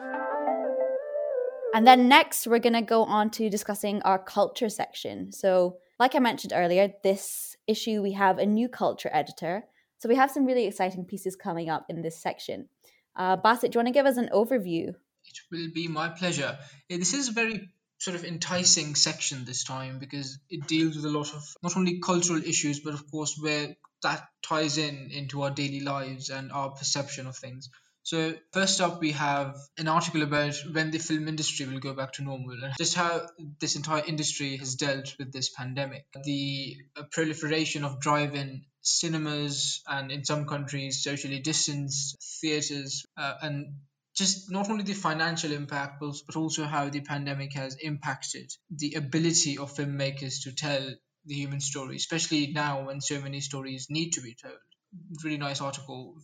And 1.75 1.85
then 1.85 2.07
next, 2.07 2.47
we're 2.47 2.57
going 2.57 2.73
to 2.73 2.81
go 2.81 3.03
on 3.03 3.29
to 3.31 3.51
discussing 3.51 4.01
our 4.01 4.17
culture 4.17 4.69
section. 4.69 5.31
So, 5.31 5.77
like 5.99 6.15
I 6.15 6.19
mentioned 6.19 6.53
earlier, 6.55 6.93
this 7.03 7.55
issue 7.67 8.01
we 8.01 8.13
have 8.13 8.37
a 8.37 8.45
new 8.45 8.69
culture 8.69 9.09
editor. 9.11 9.63
So, 9.99 10.07
we 10.07 10.15
have 10.15 10.31
some 10.31 10.45
really 10.45 10.67
exciting 10.67 11.05
pieces 11.05 11.35
coming 11.35 11.69
up 11.69 11.85
in 11.89 12.01
this 12.01 12.21
section. 12.21 12.69
Uh, 13.15 13.35
do 13.35 13.67
you 13.67 13.71
want 13.75 13.87
to 13.87 13.91
give 13.91 14.05
us 14.05 14.17
an 14.17 14.29
overview? 14.31 14.89
It 14.89 15.39
will 15.51 15.69
be 15.73 15.87
my 15.87 16.09
pleasure. 16.09 16.57
This 16.87 17.13
is 17.13 17.29
a 17.29 17.31
very 17.31 17.69
sort 17.97 18.15
of 18.15 18.23
enticing 18.23 18.93
section 18.93 19.43
this 19.43 19.63
time 19.63 19.97
because 19.97 20.37
it 20.49 20.67
deals 20.67 20.95
with 20.95 21.05
a 21.05 21.09
lot 21.09 21.33
of 21.33 21.43
not 21.63 21.75
only 21.75 21.99
cultural 21.99 22.41
issues, 22.43 22.79
but 22.79 22.93
of 22.93 23.09
course, 23.09 23.37
where 23.39 23.75
that 24.03 24.27
ties 24.43 24.77
in 24.77 25.09
into 25.11 25.41
our 25.41 25.49
daily 25.49 25.79
lives 25.79 26.29
and 26.29 26.51
our 26.51 26.69
perception 26.69 27.25
of 27.25 27.35
things. 27.35 27.69
So 28.07 28.35
first 28.53 28.79
up, 28.79 29.01
we 29.01 29.11
have 29.11 29.57
an 29.77 29.89
article 29.89 30.21
about 30.21 30.55
when 30.71 30.91
the 30.91 30.97
film 30.97 31.27
industry 31.27 31.65
will 31.65 31.79
go 31.79 31.93
back 31.93 32.13
to 32.13 32.23
normal 32.23 32.63
and 32.63 32.73
just 32.77 32.95
how 32.95 33.27
this 33.59 33.75
entire 33.75 34.01
industry 34.07 34.55
has 34.55 34.75
dealt 34.75 35.13
with 35.19 35.33
this 35.33 35.49
pandemic. 35.49 36.05
The 36.23 36.77
proliferation 37.11 37.83
of 37.83 37.99
drive-in 37.99 38.63
cinemas 38.81 39.81
and 39.89 40.09
in 40.09 40.23
some 40.23 40.45
countries 40.45 41.03
socially 41.03 41.39
distanced 41.39 42.15
theaters 42.39 43.05
uh, 43.17 43.33
and 43.41 43.75
just 44.15 44.49
not 44.49 44.69
only 44.69 44.85
the 44.85 44.93
financial 44.93 45.51
impact 45.51 45.99
but 45.99 46.37
also 46.37 46.63
how 46.63 46.87
the 46.87 47.01
pandemic 47.01 47.55
has 47.55 47.75
impacted 47.75 48.49
the 48.69 48.93
ability 48.93 49.57
of 49.57 49.75
filmmakers 49.75 50.43
to 50.43 50.55
tell 50.55 50.95
the 51.25 51.35
human 51.35 51.59
story 51.59 51.97
especially 51.97 52.53
now 52.53 52.85
when 52.87 53.01
so 53.01 53.19
many 53.19 53.41
stories 53.41 53.87
need 53.89 54.11
to 54.11 54.21
be 54.21 54.33
told 54.41 54.55
really 55.25 55.37
nice 55.37 55.59
article 55.59 56.15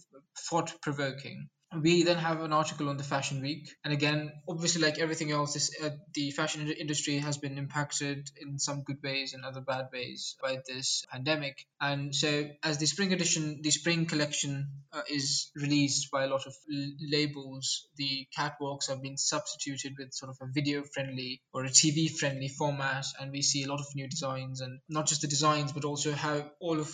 thought 0.50 0.74
provoking 0.82 1.50
we 1.82 2.04
then 2.04 2.18
have 2.18 2.42
an 2.42 2.54
article 2.54 2.90
on 2.90 2.98
the 2.98 3.04
fashion 3.04 3.42
week. 3.42 3.70
And 3.84 3.94
again 3.94 4.32
obviously 4.48 4.82
like 4.82 5.00
everything 5.00 5.32
else 5.32 5.54
this, 5.54 5.72
uh, 5.84 5.90
the 6.14 6.32
fashion 6.32 6.70
industry 6.72 7.18
has 7.18 7.38
been 7.38 7.58
impacted 7.58 8.30
in 8.40 8.60
some 8.60 8.84
good 8.84 8.98
ways 9.04 9.34
and 9.34 9.46
other 9.46 9.62
bad 9.62 9.88
ways 9.92 10.36
by 10.42 10.60
this 10.68 11.06
pandemic. 11.12 11.66
And 11.82 12.14
so 12.14 12.50
as 12.64 12.78
the 12.78 12.86
spring 12.86 13.14
edition 13.14 13.62
the 13.62 13.72
spring 13.72 14.06
collection 14.06 14.68
uh, 14.92 15.02
is 15.10 15.52
released 15.56 16.12
by 16.12 16.24
a 16.24 16.28
lot 16.28 16.46
of 16.46 16.54
l- 16.72 16.92
labels 17.00 17.88
the 17.98 18.28
catwalks 18.38 18.90
have 18.90 19.02
been 19.02 19.18
substituted 19.18 19.94
with 19.98 20.14
sort 20.14 20.30
of 20.30 20.38
a 20.42 20.52
video 20.52 20.84
friendly 20.84 21.42
or 21.54 21.66
a 21.66 21.70
tv 21.70 22.10
friendly 22.10 22.48
format. 22.48 23.06
And 23.20 23.32
we 23.32 23.42
see 23.42 23.64
a 23.64 23.68
lot 23.68 23.80
of 23.80 23.88
new 23.96 24.08
designs 24.08 24.62
and 24.62 24.80
not 24.90 25.08
just 25.08 25.22
the 25.22 25.28
designs 25.28 25.72
but 25.72 25.86
also 25.86 26.12
how 26.12 26.52
all 26.60 26.80
of 26.80 26.94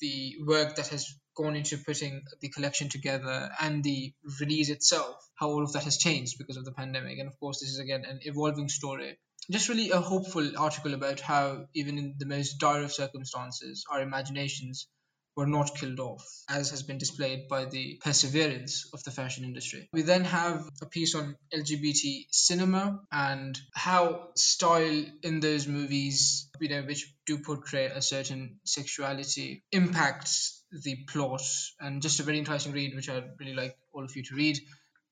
the 0.00 0.36
work 0.46 0.76
that 0.76 0.88
has 0.88 1.14
gone 1.36 1.56
into 1.56 1.78
putting 1.78 2.22
the 2.40 2.48
collection 2.48 2.88
together 2.88 3.50
and 3.60 3.82
the 3.82 4.12
release 4.40 4.68
itself, 4.68 5.16
how 5.36 5.48
all 5.48 5.62
of 5.62 5.72
that 5.72 5.84
has 5.84 5.96
changed 5.96 6.36
because 6.38 6.56
of 6.56 6.64
the 6.64 6.72
pandemic. 6.72 7.18
And 7.18 7.28
of 7.28 7.38
course, 7.38 7.60
this 7.60 7.70
is 7.70 7.78
again 7.78 8.04
an 8.04 8.20
evolving 8.22 8.68
story. 8.68 9.18
Just 9.50 9.68
really 9.68 9.90
a 9.90 10.00
hopeful 10.00 10.58
article 10.58 10.94
about 10.94 11.20
how, 11.20 11.66
even 11.74 11.98
in 11.98 12.14
the 12.18 12.26
most 12.26 12.58
dire 12.58 12.82
of 12.82 12.92
circumstances, 12.92 13.84
our 13.90 14.02
imaginations 14.02 14.86
were 15.40 15.46
not 15.46 15.74
killed 15.74 16.00
off, 16.00 16.22
as 16.50 16.70
has 16.70 16.82
been 16.82 16.98
displayed 16.98 17.48
by 17.48 17.64
the 17.64 17.98
perseverance 18.04 18.90
of 18.92 19.02
the 19.04 19.10
fashion 19.10 19.42
industry. 19.42 19.88
We 19.90 20.02
then 20.02 20.24
have 20.24 20.68
a 20.82 20.86
piece 20.86 21.14
on 21.14 21.34
LGBT 21.54 22.26
cinema 22.30 23.00
and 23.10 23.58
how 23.72 24.28
style 24.36 25.02
in 25.22 25.40
those 25.40 25.66
movies, 25.66 26.50
you 26.60 26.68
know, 26.68 26.82
which 26.82 27.10
do 27.24 27.38
portray 27.38 27.86
a 27.86 28.02
certain 28.02 28.58
sexuality, 28.64 29.64
impacts 29.72 30.62
the 30.84 30.96
plot, 31.08 31.42
and 31.80 32.02
just 32.02 32.20
a 32.20 32.22
very 32.22 32.38
interesting 32.38 32.72
read, 32.72 32.94
which 32.94 33.08
I'd 33.08 33.30
really 33.38 33.54
like 33.54 33.76
all 33.94 34.04
of 34.04 34.14
you 34.14 34.22
to 34.24 34.34
read. 34.34 34.58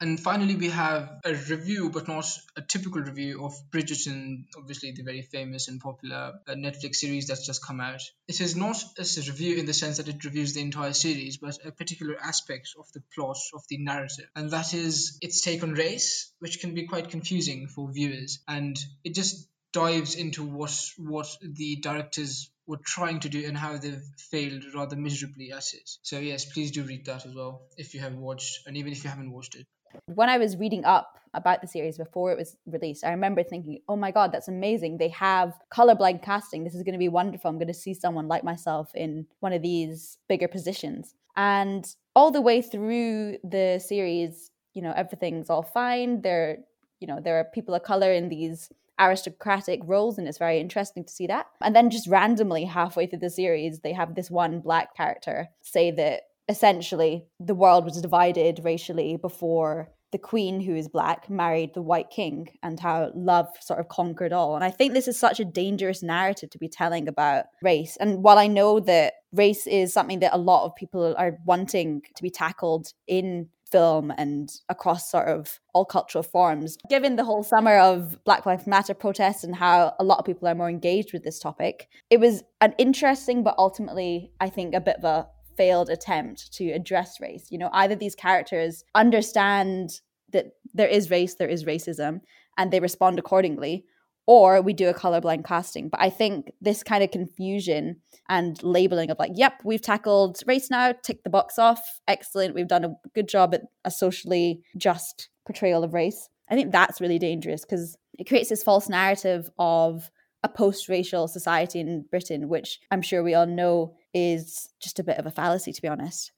And 0.01 0.21
finally, 0.21 0.55
we 0.55 0.69
have 0.69 1.21
a 1.25 1.35
review, 1.35 1.91
but 1.91 2.07
not 2.07 2.25
a 2.57 2.63
typical 2.63 3.01
review 3.01 3.45
of 3.45 3.53
Bridgerton, 3.73 4.45
obviously 4.57 4.93
the 4.93 5.03
very 5.03 5.23
famous 5.23 5.67
and 5.67 5.81
popular 5.81 6.35
uh, 6.47 6.53
Netflix 6.53 6.97
series 6.97 7.27
that's 7.27 7.45
just 7.45 7.65
come 7.65 7.81
out. 7.81 8.01
It 8.29 8.41
is 8.41 8.55
not 8.55 8.81
a 8.97 9.03
review 9.03 9.57
in 9.57 9.67
the 9.67 9.75
sense 9.75 9.97
that 9.97 10.09
it 10.09 10.25
reviews 10.25 10.55
the 10.55 10.61
entire 10.61 10.93
series, 10.93 11.39
but 11.39 11.59
a 11.65 11.73
particular 11.73 12.17
aspect 12.21 12.75
of 12.79 12.91
the 12.93 13.03
plot, 13.13 13.39
of 13.53 13.63
the 13.69 13.79
narrative. 13.79 14.31
And 14.37 14.53
that 14.53 14.73
is 14.73 15.19
its 15.21 15.41
take 15.41 15.65
on 15.65 15.73
race, 15.73 16.33
which 16.39 16.61
can 16.61 16.75
be 16.75 16.87
quite 16.87 17.11
confusing 17.11 17.67
for 17.67 17.91
viewers. 17.91 18.39
And 18.47 18.79
it 19.03 19.15
just 19.15 19.49
dives 19.73 20.15
into 20.15 20.45
what 20.45 20.73
what 20.97 21.27
the 21.43 21.77
directors 21.77 22.51
were 22.67 22.79
trying 22.85 23.21
to 23.21 23.29
do 23.29 23.45
and 23.47 23.57
how 23.57 23.77
they've 23.77 24.03
failed 24.31 24.63
rather 24.75 24.95
miserably 24.95 25.53
at 25.53 25.75
it. 25.75 25.91
So 26.03 26.19
yes, 26.19 26.45
please 26.45 26.71
do 26.71 26.85
read 26.85 27.07
that 27.07 27.27
as 27.27 27.35
well 27.35 27.63
if 27.77 27.95
you 27.95 28.01
have 28.01 28.15
watched 28.15 28.67
and 28.67 28.77
even 28.77 28.93
if 28.93 29.03
you 29.03 29.11
haven't 29.11 29.33
watched 29.33 29.57
it. 29.57 29.67
When 30.07 30.29
I 30.29 30.39
was 30.39 30.57
reading 30.57 30.85
up 30.85 31.19
about 31.35 31.61
the 31.61 31.67
series 31.67 31.99
before 31.99 32.33
it 32.33 32.39
was 32.39 32.57
released, 32.67 33.05
I 33.05 33.11
remember 33.11 33.43
thinking, 33.43 33.81
oh 33.89 33.97
my 33.97 34.11
God, 34.11 34.33
that's 34.33 34.49
amazing. 34.49 34.99
They 34.99 35.09
have 35.11 35.55
colorblind 35.73 36.23
casting. 36.23 36.65
This 36.65 36.75
is 36.75 36.83
going 36.83 36.95
to 36.95 36.99
be 36.99 37.09
wonderful. 37.09 37.51
I'm 37.51 37.59
going 37.59 37.69
to 37.69 37.75
see 37.75 37.95
someone 37.95 38.29
like 38.29 38.45
myself 38.45 38.91
in 38.95 39.27
one 39.41 39.53
of 39.53 39.63
these 39.63 40.19
bigger 40.29 40.49
positions. 40.49 41.15
And 41.37 41.87
all 42.17 42.31
the 42.31 42.41
way 42.41 42.63
through 42.63 43.39
the 43.45 43.79
series, 43.85 44.51
you 44.75 44.83
know, 44.83 44.93
everything's 44.97 45.51
all 45.51 45.63
fine. 45.63 46.23
There, 46.23 46.59
you 47.01 47.07
know, 47.07 47.21
there 47.21 47.39
are 47.39 47.45
people 47.45 47.75
of 47.75 47.83
color 47.83 48.13
in 48.13 48.29
these 48.29 48.71
aristocratic 49.01 49.81
roles 49.85 50.19
and 50.19 50.27
it's 50.27 50.39
very 50.39 50.59
interesting 50.59 51.05
to 51.05 51.13
see 51.13 51.27
that 51.27 51.47
and 51.61 51.75
then 51.75 51.89
just 51.89 52.09
randomly 52.09 52.65
halfway 52.65 53.07
through 53.07 53.19
the 53.21 53.31
series 53.31 53.79
they 53.81 53.93
have 53.93 54.15
this 54.15 54.31
one 54.31 54.61
black 54.61 54.95
character 54.97 55.49
say 55.63 55.91
that 55.93 56.23
essentially 56.49 57.27
the 57.41 57.55
world 57.55 57.85
was 57.85 58.01
divided 58.01 58.61
racially 58.65 59.17
before 59.17 59.91
the 60.11 60.19
queen 60.19 60.61
who 60.61 60.75
is 60.75 60.89
black 60.89 61.29
married 61.29 61.75
the 61.75 61.83
white 61.83 62.09
king 62.09 62.49
and 62.63 62.81
how 62.81 63.11
love 63.15 63.47
sort 63.61 63.79
of 63.79 63.89
conquered 63.89 64.33
all 64.33 64.55
and 64.55 64.65
i 64.65 64.71
think 64.71 64.95
this 64.95 65.09
is 65.09 65.19
such 65.19 65.39
a 65.39 65.45
dangerous 65.45 66.03
narrative 66.03 66.49
to 66.49 66.59
be 66.59 66.69
telling 66.69 67.07
about 67.07 67.45
race 67.63 67.97
and 68.01 68.23
while 68.23 68.39
i 68.39 68.47
know 68.47 68.81
that 68.81 69.15
race 69.33 69.67
is 69.67 69.93
something 69.93 70.21
that 70.21 70.35
a 70.35 70.39
lot 70.39 70.65
of 70.65 70.75
people 70.75 71.15
are 71.19 71.37
wanting 71.45 72.01
to 72.17 72.23
be 72.23 72.31
tackled 72.31 72.93
in 73.07 73.49
film 73.71 74.13
and 74.17 74.51
across 74.69 75.11
sort 75.11 75.29
of 75.29 75.61
all 75.75 75.85
cultural 75.85 76.23
forms. 76.23 76.79
Given 76.89 77.17
the 77.17 77.25
whole 77.25 77.43
summer 77.43 77.79
of 77.79 78.23
Black 78.25 78.47
Lives 78.47 78.67
Matter 78.67 78.95
protests 78.95 79.45
and 79.45 79.55
how 79.55 79.95
a 79.99 80.05
lot 80.05 80.19
of 80.19 80.25
people 80.25 80.49
are 80.49 80.55
more 80.55 80.71
engaged 80.71 81.13
with 81.13 81.25
this 81.25 81.39
topic, 81.39 81.89
it 82.11 82.21
was 82.21 82.43
an 82.61 82.75
interesting 82.79 83.43
but 83.43 83.55
ultimately, 83.59 84.33
I 84.41 84.49
think, 84.49 84.75
a 84.75 84.81
bit 84.81 84.97
of 84.97 85.05
a 85.05 85.29
failed 85.59 85.91
attempt 85.91 86.53
to 86.55 86.71
address 86.71 87.21
race. 87.21 87.49
You 87.51 87.59
know, 87.59 87.69
either 87.73 87.95
these 87.95 88.15
characters 88.15 88.85
understand 88.95 90.01
that 90.33 90.47
there 90.73 90.89
is 90.89 91.11
race, 91.11 91.35
there 91.35 91.49
is 91.49 91.65
racism, 91.65 92.21
and 92.57 92.71
they 92.71 92.81
respond 92.81 93.19
accordingly, 93.19 93.85
or 94.27 94.63
we 94.63 94.73
do 94.73 94.89
a 94.89 94.95
colorblind 94.95 95.45
casting. 95.45 95.89
But 95.89 96.01
I 96.01 96.11
think 96.11 96.53
this 96.61 96.83
kind 96.83 97.03
of 97.03 97.11
confusion 97.11 97.97
and 98.29 98.63
labeling 98.63 99.11
of 99.11 99.19
like, 99.19 99.33
yep, 99.35 99.55
we've 99.65 99.83
tackled 99.83 100.41
race 100.47 100.71
now, 100.71 100.93
tick 101.03 101.25
the 101.25 101.31
box 101.31 101.59
off, 101.59 102.01
excellent, 102.07 102.55
we've 102.55 102.69
done 102.69 102.85
a 102.85 102.95
good 103.15 103.29
job 103.29 103.55
at 103.55 103.63
a 103.85 103.91
socially 103.91 104.63
just 104.77 105.31
portrayal 105.47 105.83
of 105.83 105.95
race. 105.95 106.29
I 106.51 106.55
think 106.55 106.73
that's 106.73 107.01
really 107.01 107.19
dangerous 107.19 107.63
because 107.63 107.97
it 108.19 108.29
creates 108.29 108.49
this 108.49 108.63
false 108.63 108.89
narrative 108.89 109.51
of 109.59 110.11
a 110.43 110.49
post 110.49 110.89
racial 110.89 111.27
society 111.27 111.81
in 111.81 112.05
Britain, 112.11 112.49
which 112.49 112.81
I'm 112.91 113.03
sure 113.03 113.23
we 113.23 113.35
all 113.35 113.47
know 113.47 113.95
is 114.15 114.69
just 114.81 114.99
a 114.99 115.05
bit 115.05 115.19
of 115.19 115.27
a 115.27 115.31
fallacy, 115.31 115.73
to 115.73 115.83
be 115.83 115.89
honest. 115.89 116.33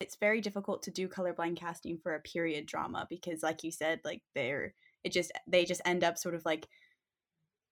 It's 0.00 0.16
very 0.16 0.40
difficult 0.40 0.82
to 0.82 0.90
do 0.90 1.08
colorblind 1.08 1.56
casting 1.56 1.98
for 1.98 2.14
a 2.14 2.20
period 2.20 2.66
drama 2.66 3.06
because, 3.08 3.42
like 3.42 3.64
you 3.64 3.70
said, 3.70 4.00
like 4.04 4.22
they're 4.34 4.74
it 5.04 5.12
just 5.12 5.32
they 5.46 5.64
just 5.64 5.80
end 5.84 6.02
up 6.02 6.18
sort 6.18 6.34
of 6.34 6.44
like 6.44 6.66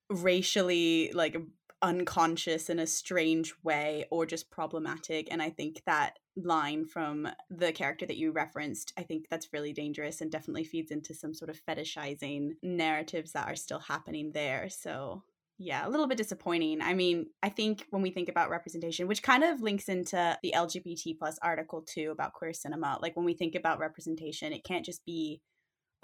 racially 0.09 1.11
like 1.13 1.37
unconscious 1.83 2.71
in 2.71 2.79
a 2.79 2.87
strange 2.87 3.53
way 3.63 4.07
or 4.11 4.25
just 4.25 4.51
problematic 4.51 5.29
and 5.31 5.43
i 5.43 5.51
think 5.51 5.83
that 5.85 6.19
line 6.37 6.87
from 6.87 7.29
the 7.51 7.73
character 7.73 8.07
that 8.07 8.17
you 8.17 8.33
referenced 8.33 8.93
i 8.97 9.03
think 9.03 9.27
that's 9.29 9.53
really 9.53 9.73
dangerous 9.73 10.21
and 10.21 10.31
definitely 10.31 10.65
feeds 10.65 10.91
into 10.91 11.13
some 11.13 11.35
sort 11.35 11.51
of 11.51 11.61
fetishizing 11.69 12.53
narratives 12.63 13.33
that 13.33 13.47
are 13.47 13.57
still 13.57 13.81
happening 13.81 14.33
there 14.33 14.69
so 14.71 15.23
yeah, 15.59 15.87
a 15.87 15.89
little 15.89 16.09
bit 16.09 16.19
disappointing. 16.19 16.81
I 16.81 16.95
mean, 16.95 17.27
I 17.43 17.49
think 17.49 17.87
when 17.91 18.03
we 18.03 18.11
think 18.11 18.29
about 18.29 18.51
representation, 18.51 19.07
which 19.07 19.23
kind 19.23 19.45
of 19.45 19.63
links 19.63 19.89
into 19.89 20.37
the 20.43 20.53
LGBT 20.55 21.17
plus 21.19 21.39
article 21.43 21.83
too 21.83 22.11
about 22.11 22.33
queer 22.33 22.53
cinema, 22.53 22.99
like 23.01 23.17
when 23.17 23.25
we 23.25 23.35
think 23.35 23.55
about 23.55 23.79
representation, 23.79 24.53
it 24.53 24.65
can't 24.65 24.85
just 24.85 25.05
be 25.05 25.41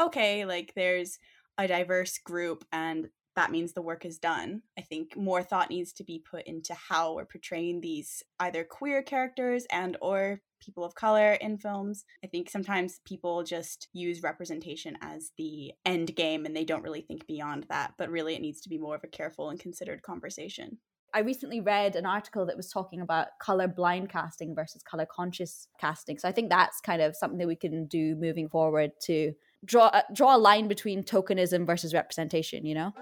okay, 0.01 0.45
like 0.45 0.73
there's 0.77 1.19
a 1.59 1.67
diverse 1.67 2.19
group 2.19 2.65
and 2.73 3.09
that 3.37 3.51
means 3.51 3.73
the 3.73 3.83
work 3.83 4.05
is 4.05 4.19
done. 4.19 4.63
I 4.79 4.83
think 4.83 5.17
more 5.17 5.43
thought 5.43 5.71
needs 5.71 5.93
to 5.95 6.05
be 6.05 6.23
put 6.31 6.47
into 6.47 6.75
how 6.75 7.15
we're 7.15 7.25
portraying 7.25 7.81
these 7.81 8.23
either 8.39 8.65
queer 8.65 9.03
characters 9.03 9.67
and 9.71 9.97
or 10.01 10.41
people 10.61 10.85
of 10.85 10.95
color 10.95 11.33
in 11.35 11.57
films. 11.57 12.05
I 12.23 12.27
think 12.27 12.51
sometimes 12.51 13.01
people 13.07 13.43
just 13.43 13.89
use 13.93 14.23
representation 14.23 14.99
as 15.01 15.31
the 15.39 15.73
end 15.87 16.15
game 16.15 16.45
and 16.45 16.55
they 16.55 16.65
don't 16.65 16.83
really 16.83 17.01
think 17.01 17.27
beyond 17.27 17.67
that, 17.71 17.95
but 17.97 18.11
really 18.11 18.35
it 18.35 18.43
needs 18.43 18.61
to 18.63 18.69
be 18.69 18.79
more 18.79 18.97
of 18.97 19.05
a 19.05 19.09
careful 19.09 19.51
and 19.51 19.59
considered 19.59 20.03
conversation. 20.03 20.79
I 21.13 21.21
recently 21.21 21.61
read 21.61 21.97
an 21.97 22.07
article 22.07 22.47
that 22.47 22.57
was 22.57 22.71
talking 22.71 23.01
about 23.01 23.29
color 23.41 23.67
blind 23.67 24.11
casting 24.11 24.55
versus 24.55 24.83
color 24.83 25.07
conscious 25.11 25.67
casting. 25.81 26.19
So 26.19 26.29
I 26.29 26.33
think 26.33 26.51
that's 26.51 26.81
kind 26.81 27.03
of 27.03 27.17
something 27.17 27.39
that 27.39 27.49
we 27.49 27.57
can 27.57 27.87
do 27.87 28.15
moving 28.15 28.49
forward 28.49 28.93
to 29.07 29.33
draw 29.65 29.87
uh, 29.87 30.03
draw 30.13 30.37
a 30.37 30.39
line 30.39 30.69
between 30.69 31.03
tokenism 31.03 31.67
versus 31.67 31.95
representation, 31.95 32.67
you 32.67 32.75
know? 32.75 32.93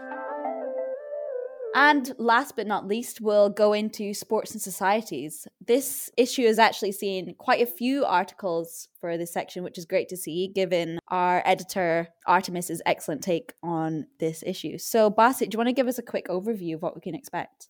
And 1.75 2.13
last 2.19 2.57
but 2.57 2.67
not 2.67 2.89
least, 2.89 3.21
we'll 3.21 3.51
go 3.51 3.73
into 3.73 4.15
sports 4.15 4.53
and 4.53 4.61
societies. 4.61 5.47
This 5.65 6.11
issue 6.17 6.47
has 6.47 6.59
actually 6.59 6.93
seen 6.93 7.35
quite 7.39 7.61
a 7.61 7.67
few 7.67 8.05
articles 8.05 8.89
for 9.01 9.17
this 9.17 9.33
section, 9.33 9.63
which 9.63 9.79
is 9.79 9.85
great 9.85 10.09
to 10.09 10.17
see, 10.17 10.49
given 10.49 10.99
our 11.09 11.43
editor 11.45 12.09
Artemis's 12.27 12.83
excellent 12.87 13.23
take 13.23 13.53
on 13.63 14.07
this 14.19 14.43
issue. 14.45 14.79
So, 14.79 15.11
Basit, 15.11 15.51
do 15.51 15.55
you 15.55 15.59
want 15.59 15.69
to 15.69 15.75
give 15.75 15.89
us 15.89 15.99
a 15.99 16.03
quick 16.03 16.29
overview 16.29 16.75
of 16.75 16.83
what 16.83 16.95
we 16.95 17.01
can 17.01 17.15
expect? 17.15 17.69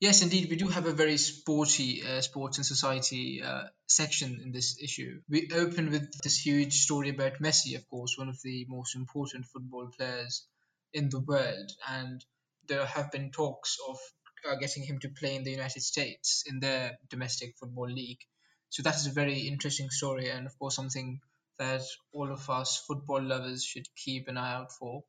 Yes, 0.00 0.22
indeed, 0.22 0.48
we 0.50 0.56
do 0.56 0.66
have 0.68 0.86
a 0.86 0.92
very 0.92 1.16
sporty 1.18 2.04
uh, 2.04 2.20
sports 2.20 2.58
and 2.58 2.66
society 2.66 3.42
uh, 3.42 3.64
section 3.86 4.40
in 4.40 4.50
this 4.52 4.80
issue. 4.82 5.20
We 5.28 5.50
open 5.54 5.90
with 5.90 6.12
this 6.22 6.38
huge 6.38 6.82
story 6.82 7.10
about 7.10 7.40
Messi, 7.40 7.76
of 7.76 7.88
course, 7.88 8.16
one 8.18 8.28
of 8.28 8.40
the 8.42 8.66
most 8.68 8.94
important 8.96 9.46
football 9.46 9.88
players 9.96 10.46
in 10.92 11.10
the 11.10 11.20
world, 11.20 11.70
and 11.88 12.24
there 12.66 12.86
have 12.86 13.10
been 13.12 13.30
talks 13.30 13.76
of 13.88 13.98
uh, 14.48 14.56
getting 14.56 14.82
him 14.84 14.98
to 15.00 15.08
play 15.10 15.34
in 15.36 15.44
the 15.44 15.50
United 15.52 15.82
States 15.82 16.42
in 16.46 16.58
their 16.60 16.98
domestic 17.08 17.56
football 17.58 17.88
league. 17.88 18.20
So 18.70 18.82
that 18.82 18.96
is 18.96 19.06
a 19.06 19.12
very 19.12 19.40
interesting 19.48 19.90
story, 19.90 20.28
and 20.30 20.46
of 20.46 20.58
course, 20.58 20.74
something 20.76 21.20
that 21.58 21.82
all 22.12 22.30
of 22.32 22.48
us 22.50 22.78
football 22.86 23.22
lovers 23.22 23.64
should 23.64 23.86
keep 23.96 24.26
an 24.28 24.36
eye 24.36 24.54
out 24.54 24.72
for. 24.72 25.02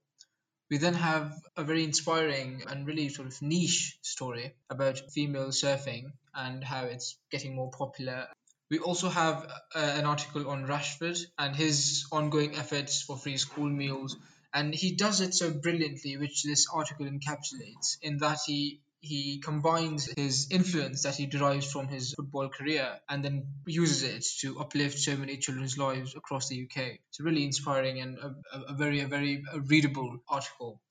We 0.70 0.78
then 0.78 0.94
have 0.94 1.36
a 1.58 1.64
very 1.64 1.84
inspiring 1.84 2.64
and 2.68 2.86
really 2.86 3.10
sort 3.10 3.28
of 3.28 3.42
niche 3.42 3.98
story 4.02 4.54
about 4.70 5.12
female 5.12 5.50
surfing 5.50 6.12
and 6.34 6.64
how 6.64 6.86
it's 6.86 7.18
getting 7.32 7.56
more 7.56 7.72
popular. 7.72 8.28
We 8.70 8.78
also 8.78 9.10
have 9.10 9.52
uh, 9.74 9.80
an 9.80 10.06
article 10.06 10.48
on 10.48 10.68
Rashford 10.68 11.20
and 11.40 11.56
his 11.56 12.06
ongoing 12.12 12.56
efforts 12.56 13.02
for 13.02 13.18
free 13.18 13.38
school 13.38 13.68
meals. 13.68 14.16
And 14.54 14.74
he 14.74 14.96
does 14.96 15.22
it 15.22 15.34
so 15.34 15.52
brilliantly, 15.52 16.18
which 16.18 16.44
this 16.44 16.68
article 16.72 17.08
encapsulates, 17.08 17.98
in 18.02 18.18
that 18.18 18.40
he 18.46 18.82
he 19.02 19.40
combines 19.40 20.10
his 20.18 20.48
influence 20.52 21.04
that 21.04 21.16
he 21.16 21.26
derives 21.26 21.72
from 21.72 21.88
his 21.88 22.14
football 22.14 22.50
career 22.50 23.00
and 23.08 23.24
then 23.24 23.48
uses 23.66 24.04
it 24.04 24.26
to 24.42 24.60
uplift 24.60 25.00
so 25.00 25.16
many 25.16 25.38
children's 25.38 25.78
lives 25.78 26.16
across 26.16 26.50
the 26.50 26.64
UK. 26.64 27.00
It's 27.10 27.20
really 27.20 27.46
inspiring 27.46 28.02
and 28.02 28.18
a, 28.18 28.36
a 28.70 28.74
very, 28.74 29.00
a 29.00 29.08
very 29.08 29.44
readable 29.68 30.18
article. 30.28 30.82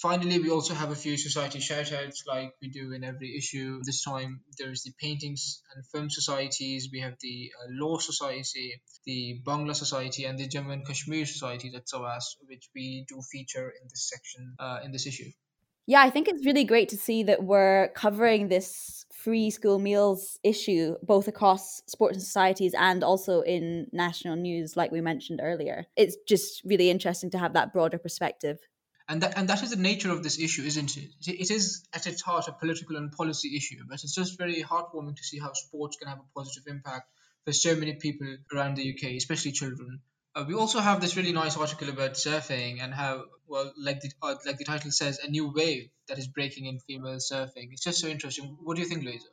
Finally, 0.00 0.38
we 0.38 0.50
also 0.50 0.74
have 0.74 0.90
a 0.90 0.94
few 0.94 1.16
society 1.16 1.58
shoutouts 1.58 2.26
like 2.26 2.54
we 2.60 2.68
do 2.68 2.92
in 2.92 3.02
every 3.02 3.36
issue. 3.36 3.80
This 3.82 4.04
time, 4.04 4.42
there's 4.58 4.82
the 4.82 4.92
Paintings 5.00 5.62
and 5.74 5.86
Film 5.86 6.10
Societies, 6.10 6.90
we 6.92 7.00
have 7.00 7.14
the 7.20 7.50
uh, 7.58 7.66
Law 7.70 7.98
Society, 7.98 8.80
the 9.06 9.40
Bangla 9.44 9.74
Society, 9.74 10.26
and 10.26 10.38
the 10.38 10.46
Jammu 10.46 10.72
and 10.72 10.86
Kashmir 10.86 11.24
Society 11.24 11.72
at 11.74 11.88
SOAS, 11.88 12.36
which 12.46 12.68
we 12.74 13.06
do 13.08 13.22
feature 13.22 13.70
in 13.70 13.88
this 13.88 14.08
section, 14.08 14.54
uh, 14.60 14.80
in 14.84 14.92
this 14.92 15.06
issue. 15.06 15.32
Yeah, 15.86 16.00
I 16.00 16.10
think 16.10 16.28
it's 16.28 16.44
really 16.44 16.64
great 16.64 16.88
to 16.90 16.96
see 16.96 17.22
that 17.24 17.44
we're 17.44 17.88
covering 17.94 18.48
this 18.48 19.06
free 19.12 19.50
school 19.50 19.78
meals 19.78 20.38
issue 20.44 20.96
both 21.02 21.28
across 21.28 21.82
sports 21.86 22.16
and 22.16 22.22
societies 22.22 22.74
and 22.78 23.02
also 23.02 23.40
in 23.40 23.88
national 23.92 24.36
news, 24.36 24.76
like 24.76 24.92
we 24.92 25.00
mentioned 25.00 25.40
earlier. 25.42 25.86
It's 25.96 26.16
just 26.28 26.62
really 26.64 26.90
interesting 26.90 27.30
to 27.30 27.38
have 27.38 27.54
that 27.54 27.72
broader 27.72 27.98
perspective. 27.98 28.58
And 29.08 29.22
that, 29.22 29.38
and 29.38 29.48
that 29.48 29.62
is 29.62 29.70
the 29.70 29.76
nature 29.76 30.10
of 30.10 30.24
this 30.24 30.40
issue, 30.40 30.62
isn't 30.62 30.96
it? 30.96 31.10
It 31.26 31.50
is 31.50 31.86
at 31.92 32.08
its 32.08 32.22
heart 32.22 32.48
a 32.48 32.52
political 32.52 32.96
and 32.96 33.12
policy 33.12 33.56
issue, 33.56 33.78
but 33.88 34.02
it's 34.02 34.14
just 34.14 34.36
very 34.36 34.62
heartwarming 34.62 35.16
to 35.16 35.22
see 35.22 35.38
how 35.38 35.52
sports 35.52 35.96
can 35.96 36.08
have 36.08 36.18
a 36.18 36.38
positive 36.38 36.64
impact 36.66 37.08
for 37.44 37.52
so 37.52 37.76
many 37.76 37.94
people 37.94 38.26
around 38.52 38.76
the 38.76 38.92
UK, 38.92 39.12
especially 39.16 39.52
children. 39.52 40.00
Uh, 40.36 40.44
we 40.46 40.54
also 40.54 40.78
have 40.78 41.00
this 41.00 41.16
really 41.16 41.32
nice 41.32 41.56
article 41.56 41.88
about 41.88 42.12
surfing 42.12 42.80
and 42.80 42.94
how, 42.94 43.24
well, 43.48 43.72
like 43.76 44.00
the 44.02 44.12
uh, 44.22 44.36
like 44.46 44.56
the 44.58 44.64
title 44.64 44.92
says, 44.92 45.18
a 45.18 45.28
new 45.28 45.52
wave 45.52 45.88
that 46.06 46.16
is 46.18 46.28
breaking 46.28 46.66
in 46.66 46.78
female 46.78 47.16
surfing. 47.16 47.72
It's 47.72 47.82
just 47.82 47.98
so 48.00 48.06
interesting. 48.06 48.56
What 48.62 48.76
do 48.76 48.82
you 48.82 48.88
think, 48.88 49.02
Louisa? 49.02 49.26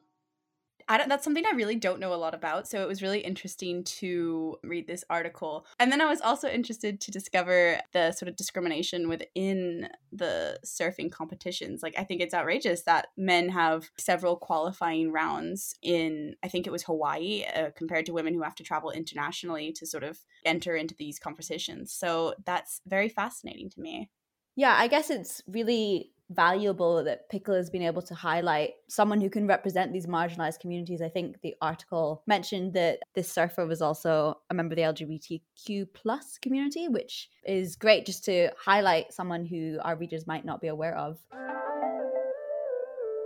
I 0.88 0.98
don't, 0.98 1.10
that's 1.10 1.24
something 1.24 1.46
I 1.46 1.56
really 1.56 1.76
don't 1.76 2.00
know 2.00 2.14
a 2.14 2.16
lot 2.16 2.34
about. 2.34 2.68
So 2.68 2.82
it 2.82 2.88
was 2.88 3.02
really 3.02 3.20
interesting 3.20 3.84
to 3.86 4.58
read 4.64 4.88
this 4.88 5.04
article. 5.10 5.66
And 5.80 5.92
then 5.92 6.02
I 6.02 6.06
was 6.06 6.22
also 6.22 6.48
interested 6.48 7.00
to 7.02 7.12
discover 7.12 7.80
the 7.92 8.12
sort 8.12 8.30
of 8.30 8.36
discrimination 8.36 9.10
within 9.10 9.90
the 10.12 10.60
surfing 10.66 11.12
competitions. 11.12 11.84
Like, 11.84 11.96
I 11.98 12.04
think 12.04 12.22
it's 12.22 12.34
outrageous 12.34 12.84
that 12.84 13.08
men 13.18 13.50
have 13.50 13.90
several 13.98 14.36
qualifying 14.36 15.12
rounds 15.12 15.76
in, 15.82 16.36
I 16.44 16.48
think 16.48 16.68
it 16.68 16.72
was 16.72 16.84
Hawaii, 16.84 17.44
uh, 17.56 17.72
compared 17.76 18.06
to 18.08 18.14
women 18.14 18.34
who 18.34 18.44
have 18.44 18.56
to 18.56 18.64
travel 18.64 18.92
internationally 18.92 19.72
to 19.74 19.86
sort 19.86 20.04
of 20.04 20.20
enter 20.46 20.76
into 20.76 20.96
these 20.96 21.20
competitions. 21.20 21.94
So 21.94 22.36
that's 22.46 22.82
very 22.86 23.10
fascinating 23.10 23.70
to 23.72 23.82
me. 23.82 24.10
Yeah, 24.56 24.76
I 24.78 24.88
guess 24.88 25.10
it's 25.10 25.42
really 25.48 26.12
valuable 26.30 27.04
that 27.04 27.30
Pickle 27.30 27.56
has 27.56 27.70
been 27.70 27.82
able 27.82 28.02
to 28.02 28.16
highlight 28.16 28.72
someone 28.88 29.22
who 29.22 29.30
can 29.30 29.48
represent 29.48 29.92
these 29.94 30.08
marginalized 30.08 30.60
communities. 30.60 31.02
I 31.02 31.10
think 31.10 31.42
the 31.42 31.56
article 31.62 32.24
mentioned 32.28 32.74
that 32.74 33.00
this 33.14 33.32
surfer 33.32 33.66
was 33.66 33.82
also 33.82 34.40
a 34.50 34.54
member 34.54 34.74
of 34.74 34.96
the 34.98 35.06
LGBTQ 35.06 35.88
plus 35.94 36.38
community, 36.38 36.88
which 36.88 37.30
is 37.46 37.76
great 37.76 38.06
just 38.06 38.24
to 38.26 38.50
highlight 38.58 39.14
someone 39.14 39.46
who 39.46 39.80
our 39.84 39.96
readers 39.96 40.28
might 40.28 40.46
not 40.46 40.62
be 40.62 40.68
aware 40.68 40.98
of. 40.98 41.20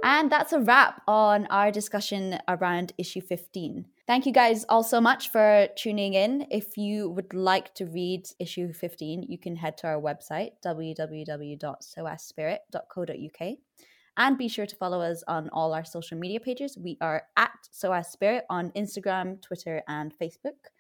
And 0.04 0.32
that's 0.32 0.54
a 0.54 0.60
wrap 0.60 1.02
on 1.08 1.48
our 1.48 1.72
discussion 1.72 2.40
around 2.48 2.94
issue 2.98 3.22
15. 3.22 3.86
Thank 4.08 4.26
you 4.26 4.32
guys 4.32 4.66
all 4.70 4.84
so 4.84 5.02
much 5.02 5.32
for 5.32 5.68
tuning 5.76 6.14
in. 6.14 6.48
If 6.50 6.78
you 6.78 7.10
would 7.10 7.34
like 7.34 7.76
to 7.76 7.86
read 7.86 8.30
issue 8.40 8.72
15, 8.72 9.24
you 9.24 9.38
can 9.38 9.58
head 9.58 9.78
to 9.80 9.88
our 9.88 10.02
website, 10.02 10.52
www.soasspirit.co.uk. 10.66 13.58
And 14.16 14.38
be 14.38 14.48
sure 14.48 14.66
to 14.66 14.76
follow 14.78 15.02
us 15.02 15.26
on 15.28 15.50
all 15.50 15.74
our 15.74 15.84
social 15.84 16.18
media 16.18 16.40
pages. 16.40 16.78
We 16.78 16.98
are 17.02 17.24
at 17.36 17.68
SOAS 17.70 18.08
Spirit 18.08 18.46
on 18.50 18.72
Instagram, 18.72 19.42
Twitter, 19.42 19.84
and 19.90 20.14
Facebook. 20.18 20.72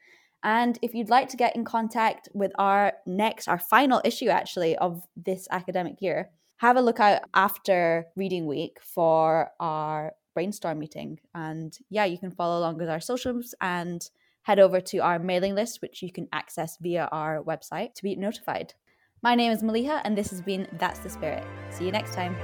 And 0.42 0.80
if 0.82 0.94
you'd 0.94 1.10
like 1.10 1.28
to 1.28 1.38
get 1.38 1.54
in 1.54 1.66
contact 1.66 2.30
with 2.34 2.54
our 2.58 2.94
next, 3.06 3.50
our 3.50 3.60
final 3.60 4.00
issue 4.06 4.30
actually 4.30 4.78
of 4.78 5.06
this 5.18 5.50
academic 5.52 6.02
year, 6.02 6.30
have 6.60 6.78
a 6.78 6.82
look 6.82 7.02
out 7.02 7.24
after 7.34 8.06
reading 8.16 8.48
week 8.48 8.80
for 8.82 9.52
our 9.60 10.14
brainstorm 10.38 10.78
meeting. 10.78 11.20
And 11.34 11.76
yeah, 11.90 12.06
you 12.06 12.20
can 12.20 12.30
follow 12.30 12.60
along 12.60 12.78
with 12.78 12.90
our 12.90 13.00
socials 13.00 13.56
and 13.60 14.08
head 14.44 14.60
over 14.60 14.80
to 14.80 15.00
our 15.00 15.18
mailing 15.18 15.56
list, 15.56 15.82
which 15.82 16.04
you 16.04 16.12
can 16.12 16.28
access 16.32 16.78
via 16.78 17.10
our 17.12 17.42
website 17.42 17.96
to 17.96 18.04
be 18.04 18.16
notified. 18.16 18.76
My 19.24 19.34
name 19.34 19.52
is 19.52 19.64
Maliha, 19.64 20.00
and 20.04 20.16
this 20.16 20.30
has 20.30 20.44
been 20.44 20.68
That's 20.74 21.00
the 21.00 21.10
Spirit. 21.10 21.44
See 21.72 21.86
you 21.86 21.92
next 21.92 22.14
time. 22.14 22.36